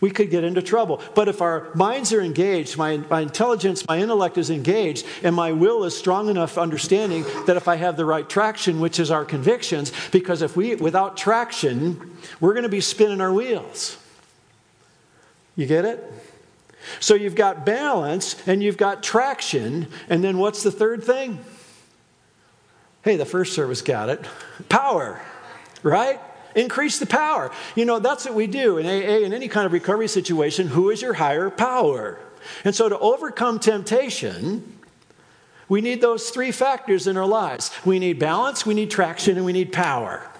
we 0.00 0.10
could 0.10 0.28
get 0.28 0.44
into 0.44 0.60
trouble. 0.60 1.00
But 1.14 1.28
if 1.28 1.40
our 1.40 1.68
minds 1.74 2.12
are 2.12 2.20
engaged, 2.20 2.76
my, 2.76 2.98
my 2.98 3.22
intelligence, 3.22 3.86
my 3.88 3.98
intellect 3.98 4.36
is 4.36 4.50
engaged, 4.50 5.06
and 5.22 5.34
my 5.34 5.52
will 5.52 5.84
is 5.84 5.96
strong 5.96 6.28
enough 6.28 6.58
understanding 6.58 7.24
that 7.46 7.56
if 7.56 7.68
I 7.68 7.76
have 7.76 7.96
the 7.96 8.04
right 8.04 8.28
traction, 8.28 8.80
which 8.80 9.00
is 9.00 9.10
our 9.10 9.24
convictions, 9.24 9.92
because 10.10 10.42
if 10.42 10.56
we, 10.56 10.74
without 10.74 11.16
traction, 11.16 12.18
we're 12.38 12.52
going 12.52 12.64
to 12.64 12.68
be 12.68 12.82
spinning 12.82 13.22
our 13.22 13.32
wheels. 13.32 13.96
You 15.56 15.66
get 15.66 15.84
it? 15.84 16.12
So 17.00 17.14
you've 17.14 17.34
got 17.34 17.64
balance 17.64 18.36
and 18.46 18.62
you've 18.62 18.76
got 18.76 19.02
traction, 19.02 19.88
and 20.08 20.22
then 20.22 20.38
what's 20.38 20.62
the 20.62 20.70
third 20.70 21.02
thing? 21.02 21.38
Hey, 23.02 23.16
the 23.16 23.24
first 23.24 23.52
service 23.54 23.82
got 23.82 24.08
it. 24.08 24.24
Power, 24.68 25.20
right? 25.82 26.20
Increase 26.54 26.98
the 26.98 27.06
power. 27.06 27.50
You 27.74 27.84
know, 27.84 27.98
that's 27.98 28.24
what 28.24 28.34
we 28.34 28.46
do 28.46 28.78
in 28.78 28.86
AA, 28.86 29.24
in 29.24 29.32
any 29.32 29.48
kind 29.48 29.66
of 29.66 29.72
recovery 29.72 30.08
situation. 30.08 30.68
Who 30.68 30.90
is 30.90 31.02
your 31.02 31.14
higher 31.14 31.50
power? 31.50 32.18
And 32.64 32.74
so 32.74 32.88
to 32.88 32.98
overcome 32.98 33.58
temptation, 33.58 34.78
we 35.68 35.80
need 35.80 36.00
those 36.00 36.30
three 36.30 36.52
factors 36.52 37.06
in 37.06 37.16
our 37.16 37.26
lives 37.26 37.70
we 37.84 37.98
need 37.98 38.18
balance, 38.18 38.64
we 38.64 38.74
need 38.74 38.90
traction, 38.90 39.36
and 39.36 39.44
we 39.44 39.52
need 39.52 39.72
power. 39.72 40.30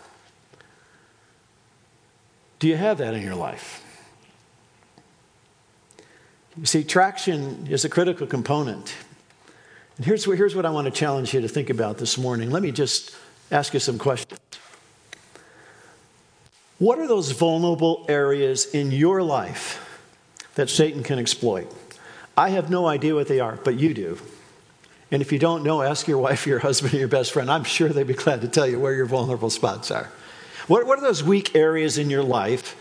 Do 2.58 2.68
you 2.68 2.76
have 2.76 2.98
that 2.98 3.14
in 3.14 3.22
your 3.22 3.34
life? 3.34 3.83
You 6.56 6.66
see, 6.66 6.84
traction 6.84 7.66
is 7.68 7.84
a 7.84 7.88
critical 7.88 8.26
component. 8.26 8.94
And 9.96 10.06
here's 10.06 10.26
what, 10.26 10.36
here's 10.36 10.54
what 10.54 10.64
I 10.64 10.70
want 10.70 10.86
to 10.86 10.92
challenge 10.92 11.34
you 11.34 11.40
to 11.40 11.48
think 11.48 11.70
about 11.70 11.98
this 11.98 12.16
morning. 12.16 12.50
Let 12.50 12.62
me 12.62 12.70
just 12.70 13.16
ask 13.50 13.74
you 13.74 13.80
some 13.80 13.98
questions. 13.98 14.40
What 16.78 16.98
are 16.98 17.06
those 17.06 17.32
vulnerable 17.32 18.04
areas 18.08 18.66
in 18.66 18.90
your 18.90 19.22
life 19.22 19.80
that 20.54 20.68
Satan 20.68 21.02
can 21.02 21.18
exploit? 21.18 21.72
I 22.36 22.50
have 22.50 22.70
no 22.70 22.86
idea 22.86 23.14
what 23.14 23.28
they 23.28 23.40
are, 23.40 23.56
but 23.64 23.76
you 23.76 23.94
do. 23.94 24.18
And 25.10 25.22
if 25.22 25.30
you 25.32 25.38
don't 25.38 25.62
know, 25.62 25.82
ask 25.82 26.08
your 26.08 26.18
wife, 26.18 26.46
your 26.46 26.58
husband, 26.58 26.94
or 26.94 26.98
your 26.98 27.08
best 27.08 27.32
friend. 27.32 27.50
I'm 27.50 27.64
sure 27.64 27.88
they'd 27.88 28.06
be 28.06 28.14
glad 28.14 28.40
to 28.40 28.48
tell 28.48 28.66
you 28.66 28.80
where 28.80 28.94
your 28.94 29.06
vulnerable 29.06 29.50
spots 29.50 29.90
are. 29.90 30.10
What, 30.66 30.86
what 30.86 30.98
are 30.98 31.02
those 31.02 31.22
weak 31.22 31.54
areas 31.54 31.98
in 31.98 32.10
your 32.10 32.22
life 32.22 32.76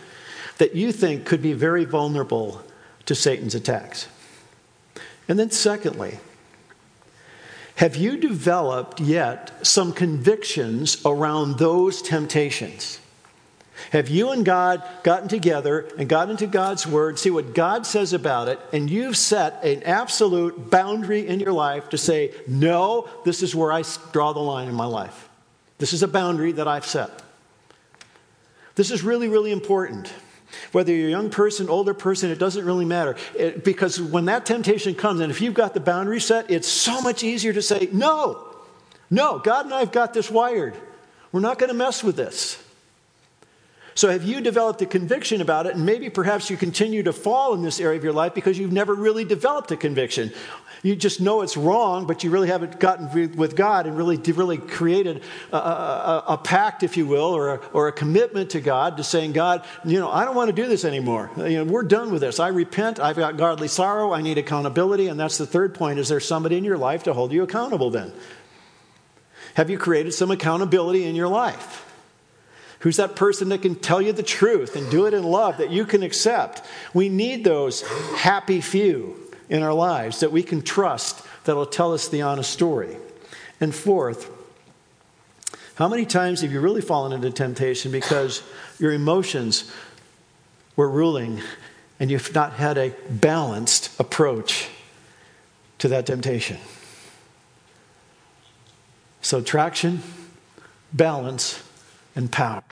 that 0.57 0.75
you 0.75 0.91
think 0.91 1.25
could 1.25 1.41
be 1.41 1.53
very 1.53 1.85
vulnerable 1.85 2.63
to 3.05 3.15
Satan's 3.15 3.55
attacks? 3.55 4.07
And 5.27 5.39
then, 5.39 5.51
secondly, 5.51 6.19
have 7.75 7.95
you 7.95 8.17
developed 8.17 8.99
yet 8.99 9.65
some 9.65 9.93
convictions 9.93 11.01
around 11.05 11.57
those 11.57 12.01
temptations? 12.01 12.99
Have 13.91 14.09
you 14.09 14.29
and 14.31 14.45
God 14.45 14.83
gotten 15.03 15.27
together 15.27 15.89
and 15.97 16.07
got 16.07 16.29
into 16.29 16.47
God's 16.47 16.85
Word, 16.85 17.17
see 17.17 17.31
what 17.31 17.55
God 17.55 17.85
says 17.85 18.13
about 18.13 18.47
it, 18.47 18.59
and 18.71 18.89
you've 18.89 19.17
set 19.17 19.63
an 19.63 19.83
absolute 19.83 20.69
boundary 20.69 21.27
in 21.27 21.39
your 21.39 21.53
life 21.53 21.89
to 21.89 21.97
say, 21.97 22.33
no, 22.47 23.09
this 23.25 23.41
is 23.41 23.55
where 23.55 23.71
I 23.71 23.83
draw 24.11 24.33
the 24.33 24.39
line 24.39 24.67
in 24.69 24.75
my 24.75 24.85
life. 24.85 25.27
This 25.79 25.93
is 25.93 26.03
a 26.03 26.07
boundary 26.07 26.51
that 26.53 26.67
I've 26.67 26.85
set. 26.85 27.09
This 28.75 28.91
is 28.91 29.03
really, 29.03 29.27
really 29.27 29.51
important. 29.51 30.13
Whether 30.71 30.93
you're 30.93 31.07
a 31.07 31.11
young 31.11 31.29
person, 31.29 31.69
older 31.69 31.93
person, 31.93 32.29
it 32.29 32.39
doesn't 32.39 32.65
really 32.65 32.85
matter. 32.85 33.15
It, 33.35 33.63
because 33.63 34.01
when 34.01 34.25
that 34.25 34.45
temptation 34.45 34.95
comes, 34.95 35.19
and 35.19 35.31
if 35.31 35.41
you've 35.41 35.53
got 35.53 35.73
the 35.73 35.79
boundary 35.79 36.21
set, 36.21 36.49
it's 36.49 36.67
so 36.67 37.01
much 37.01 37.23
easier 37.23 37.53
to 37.53 37.61
say, 37.61 37.89
no, 37.91 38.47
no, 39.09 39.39
God 39.39 39.65
and 39.65 39.73
I 39.73 39.79
have 39.79 39.91
got 39.91 40.13
this 40.13 40.31
wired. 40.31 40.75
We're 41.31 41.41
not 41.41 41.59
going 41.59 41.69
to 41.69 41.75
mess 41.75 42.03
with 42.03 42.15
this. 42.15 42.62
So, 43.95 44.09
have 44.09 44.23
you 44.23 44.41
developed 44.41 44.81
a 44.81 44.85
conviction 44.85 45.41
about 45.41 45.67
it? 45.67 45.75
And 45.75 45.85
maybe 45.85 46.09
perhaps 46.09 46.49
you 46.49 46.57
continue 46.57 47.03
to 47.03 47.13
fall 47.13 47.53
in 47.53 47.61
this 47.61 47.79
area 47.79 47.97
of 47.97 48.03
your 48.03 48.13
life 48.13 48.33
because 48.33 48.57
you've 48.57 48.71
never 48.71 48.95
really 48.95 49.23
developed 49.23 49.71
a 49.71 49.77
conviction. 49.77 50.31
You 50.83 50.97
just 50.97 51.21
know 51.21 51.41
it's 51.41 51.55
wrong, 51.55 52.07
but 52.07 52.25
you 52.25 52.29
really 52.29 52.49
haven't 52.49 52.79
gotten 52.79 53.37
with 53.37 53.55
God 53.55 53.87
and 53.87 53.95
really, 53.95 54.17
really 54.17 54.57
created 54.57 55.23
a, 55.53 55.57
a, 55.57 56.23
a 56.29 56.37
pact, 56.37 56.83
if 56.83 56.97
you 56.97 57.05
will, 57.05 57.33
or 57.35 57.55
a, 57.55 57.57
or 57.71 57.87
a 57.87 57.91
commitment 57.93 58.49
to 58.51 58.59
God 58.59 58.97
to 58.97 59.03
saying, 59.03 59.31
God, 59.31 59.63
you 59.85 59.99
know, 59.99 60.11
I 60.11 60.25
don't 60.25 60.35
want 60.35 60.49
to 60.49 60.61
do 60.61 60.67
this 60.67 60.83
anymore. 60.83 61.31
You 61.37 61.63
know, 61.63 61.63
we're 61.63 61.83
done 61.83 62.11
with 62.11 62.21
this. 62.21 62.37
I 62.37 62.49
repent. 62.49 62.99
I've 62.99 63.15
got 63.15 63.37
godly 63.37 63.69
sorrow. 63.69 64.11
I 64.11 64.21
need 64.21 64.37
accountability. 64.37 65.07
And 65.07 65.17
that's 65.17 65.37
the 65.37 65.47
third 65.47 65.73
point 65.73 65.99
is 65.99 66.09
there 66.09 66.19
somebody 66.19 66.57
in 66.57 66.65
your 66.65 66.77
life 66.77 67.03
to 67.03 67.13
hold 67.13 67.31
you 67.31 67.43
accountable 67.43 67.89
then? 67.89 68.11
Have 69.53 69.69
you 69.69 69.77
created 69.77 70.13
some 70.13 70.31
accountability 70.31 71.05
in 71.05 71.15
your 71.15 71.29
life? 71.29 71.92
Who's 72.83 72.97
that 72.97 73.15
person 73.15 73.47
that 73.49 73.61
can 73.61 73.75
tell 73.75 74.01
you 74.01 74.11
the 74.11 74.23
truth 74.23 74.75
and 74.75 74.91
do 74.91 75.05
it 75.05 75.13
in 75.13 75.23
love 75.23 75.59
that 75.59 75.71
you 75.71 75.85
can 75.85 76.03
accept? 76.03 76.61
We 76.93 77.07
need 77.07 77.45
those 77.45 77.81
happy 78.17 78.59
few 78.59 79.15
in 79.47 79.63
our 79.63 79.73
lives 79.73 80.19
that 80.19 80.33
we 80.33 80.43
can 80.43 80.61
trust 80.61 81.25
that'll 81.45 81.65
tell 81.65 81.93
us 81.93 82.09
the 82.09 82.23
honest 82.23 82.51
story. 82.51 82.97
And 83.61 83.73
fourth, 83.73 84.29
how 85.75 85.87
many 85.87 86.05
times 86.05 86.41
have 86.41 86.51
you 86.51 86.59
really 86.59 86.81
fallen 86.81 87.13
into 87.13 87.31
temptation 87.31 87.89
because 87.89 88.43
your 88.79 88.91
emotions 88.91 89.71
were 90.75 90.89
ruling 90.89 91.39
and 92.01 92.11
you've 92.11 92.35
not 92.35 92.51
had 92.51 92.77
a 92.77 92.93
balanced 93.09 93.97
approach 93.97 94.67
to 95.77 95.87
that 95.87 96.05
temptation? 96.05 96.57
So, 99.21 99.39
traction, 99.39 100.03
balance, 100.91 101.63
and 102.15 102.31
power. 102.31 102.63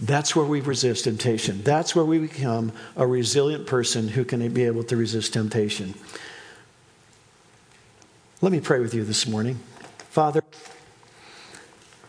That's 0.00 0.36
where 0.36 0.44
we 0.44 0.60
resist 0.60 1.04
temptation. 1.04 1.62
That's 1.62 1.96
where 1.96 2.04
we 2.04 2.18
become 2.18 2.72
a 2.96 3.06
resilient 3.06 3.66
person 3.66 4.08
who 4.08 4.24
can 4.24 4.48
be 4.52 4.64
able 4.64 4.84
to 4.84 4.96
resist 4.96 5.32
temptation. 5.32 5.94
Let 8.40 8.52
me 8.52 8.60
pray 8.60 8.78
with 8.78 8.94
you 8.94 9.02
this 9.02 9.26
morning. 9.26 9.58
Father, 10.10 10.44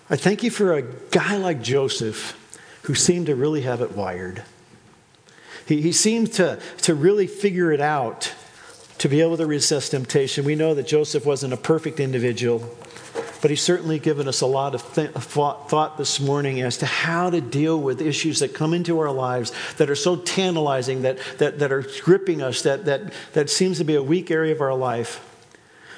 I 0.10 0.16
thank 0.16 0.44
you 0.44 0.52
for 0.52 0.74
a 0.74 0.84
guy 0.84 1.38
like 1.38 1.64
Joseph 1.64 2.36
who 2.84 2.94
seemed 2.94 3.26
to 3.26 3.36
really 3.36 3.62
have 3.62 3.82
it 3.82 3.96
wired. 3.96 4.44
He, 5.66 5.82
he 5.82 5.92
seemed 5.92 6.34
to, 6.34 6.60
to 6.84 6.96
really 6.96 7.28
figure 7.28 7.72
it 7.72 7.82
out 7.82 8.34
to 9.00 9.10
be 9.10 9.22
able 9.22 9.38
to 9.38 9.46
resist 9.48 9.92
temptation. 9.92 10.46
We 10.46 10.56
know 10.56 10.74
that 10.76 10.88
Joseph 10.88 11.26
wasn't 11.26 11.54
a 11.54 11.58
perfect 11.58 12.00
individual. 12.00 12.76
But 13.42 13.52
he's 13.52 13.62
certainly 13.62 14.00
given 14.00 14.28
us 14.28 14.42
a 14.42 14.46
lot 14.46 14.76
of 14.76 14.94
th- 14.94 15.12
thought 15.12 15.98
this 15.98 16.20
morning 16.20 16.62
as 16.62 16.78
to 16.78 16.86
how 16.86 17.30
to 17.30 17.40
deal 17.40 17.80
with 17.80 18.02
issues 18.02 18.40
that 18.40 18.54
come 18.54 18.74
into 18.74 19.00
our 19.00 19.12
lives 19.12 19.54
that 19.78 19.90
are 19.90 19.96
so 19.96 20.18
tantalizing, 20.18 21.04
that, 21.04 21.20
that, 21.38 21.60
that 21.60 21.72
are 21.72 21.86
gripping 22.04 22.42
us, 22.42 22.64
that, 22.64 22.86
that, 22.86 23.14
that 23.34 23.50
seems 23.50 23.78
to 23.78 23.86
be 23.86 23.96
a 23.96 24.04
weak 24.04 24.30
area 24.30 24.52
of 24.52 24.60
our 24.60 24.76
life. 24.76 25.26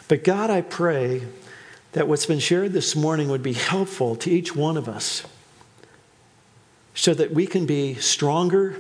But 0.08 0.23
God, 0.23 0.51
I 0.51 0.62
pray 0.62 1.23
that 1.93 2.08
what's 2.08 2.27
been 2.27 2.39
shared 2.39 2.73
this 2.73 2.95
morning 2.95 3.30
would 3.30 3.43
be 3.43 3.54
helpful 3.54 4.15
to 4.17 4.30
each 4.30 4.56
one 4.56 4.77
of 4.77 4.88
us 4.88 5.23
so 6.93 7.13
that 7.15 7.32
we 7.32 7.47
can 7.47 7.65
be 7.65 7.95
stronger, 7.95 8.77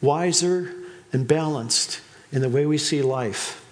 wiser, 0.00 0.72
and 1.12 1.26
balanced 1.26 2.00
in 2.30 2.40
the 2.40 2.48
way 2.48 2.66
we 2.66 2.78
see 2.78 3.02
life 3.02 3.65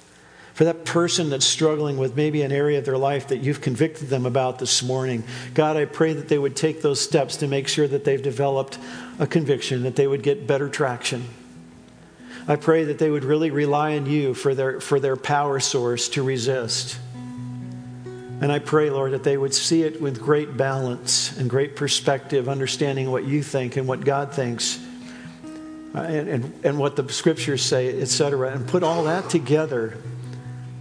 for 0.54 0.64
that 0.64 0.84
person 0.84 1.30
that's 1.30 1.44
struggling 1.44 1.96
with 1.98 2.16
maybe 2.16 2.42
an 2.42 2.52
area 2.52 2.78
of 2.78 2.84
their 2.84 2.96
life 2.96 3.28
that 3.28 3.38
you've 3.38 3.60
convicted 3.60 4.08
them 4.08 4.24
about 4.24 4.60
this 4.60 4.84
morning. 4.84 5.24
God, 5.52 5.76
I 5.76 5.84
pray 5.84 6.12
that 6.12 6.28
they 6.28 6.38
would 6.38 6.54
take 6.54 6.80
those 6.80 7.00
steps 7.00 7.38
to 7.38 7.48
make 7.48 7.66
sure 7.66 7.88
that 7.88 8.04
they've 8.04 8.22
developed 8.22 8.78
a 9.18 9.26
conviction, 9.26 9.82
that 9.82 9.96
they 9.96 10.06
would 10.06 10.22
get 10.22 10.46
better 10.46 10.68
traction. 10.68 11.24
I 12.46 12.54
pray 12.54 12.84
that 12.84 13.00
they 13.00 13.10
would 13.10 13.24
really 13.24 13.50
rely 13.50 13.96
on 13.96 14.06
you 14.06 14.32
for 14.32 14.54
their, 14.54 14.80
for 14.80 15.00
their 15.00 15.16
power 15.16 15.58
source 15.58 16.08
to 16.10 16.22
resist. 16.22 16.98
And 18.40 18.52
I 18.52 18.60
pray, 18.60 18.90
Lord, 18.90 19.12
that 19.12 19.24
they 19.24 19.36
would 19.36 19.54
see 19.54 19.82
it 19.82 20.00
with 20.00 20.20
great 20.20 20.56
balance 20.56 21.36
and 21.36 21.50
great 21.50 21.74
perspective, 21.74 22.48
understanding 22.48 23.10
what 23.10 23.24
you 23.24 23.42
think 23.42 23.76
and 23.76 23.88
what 23.88 24.04
God 24.04 24.32
thinks. 24.32 24.78
Uh, 25.94 26.00
and, 26.00 26.28
and, 26.28 26.64
and 26.64 26.78
what 26.78 26.96
the 26.96 27.08
scriptures 27.12 27.62
say, 27.62 28.00
etc., 28.00 28.50
and 28.50 28.68
put 28.68 28.82
all 28.82 29.04
that 29.04 29.30
together 29.30 29.96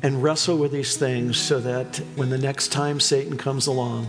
and 0.03 0.21
wrestle 0.21 0.57
with 0.57 0.71
these 0.71 0.97
things 0.97 1.37
so 1.37 1.59
that 1.61 1.97
when 2.15 2.29
the 2.29 2.37
next 2.37 2.67
time 2.67 2.99
Satan 2.99 3.37
comes 3.37 3.67
along, 3.67 4.05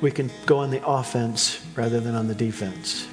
we 0.00 0.10
can 0.10 0.30
go 0.46 0.58
on 0.58 0.70
the 0.70 0.84
offense 0.86 1.64
rather 1.74 2.00
than 2.00 2.14
on 2.14 2.28
the 2.28 2.34
defense. 2.34 3.08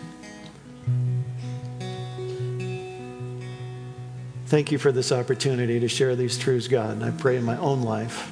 Thank 4.46 4.72
you 4.72 4.78
for 4.78 4.92
this 4.92 5.12
opportunity 5.12 5.80
to 5.80 5.88
share 5.88 6.16
these 6.16 6.38
truths, 6.38 6.68
God. 6.68 6.92
And 6.92 7.06
I 7.06 7.12
pray 7.12 7.38
in 7.38 7.44
my 7.44 7.58
own 7.58 7.82
life 7.84 8.32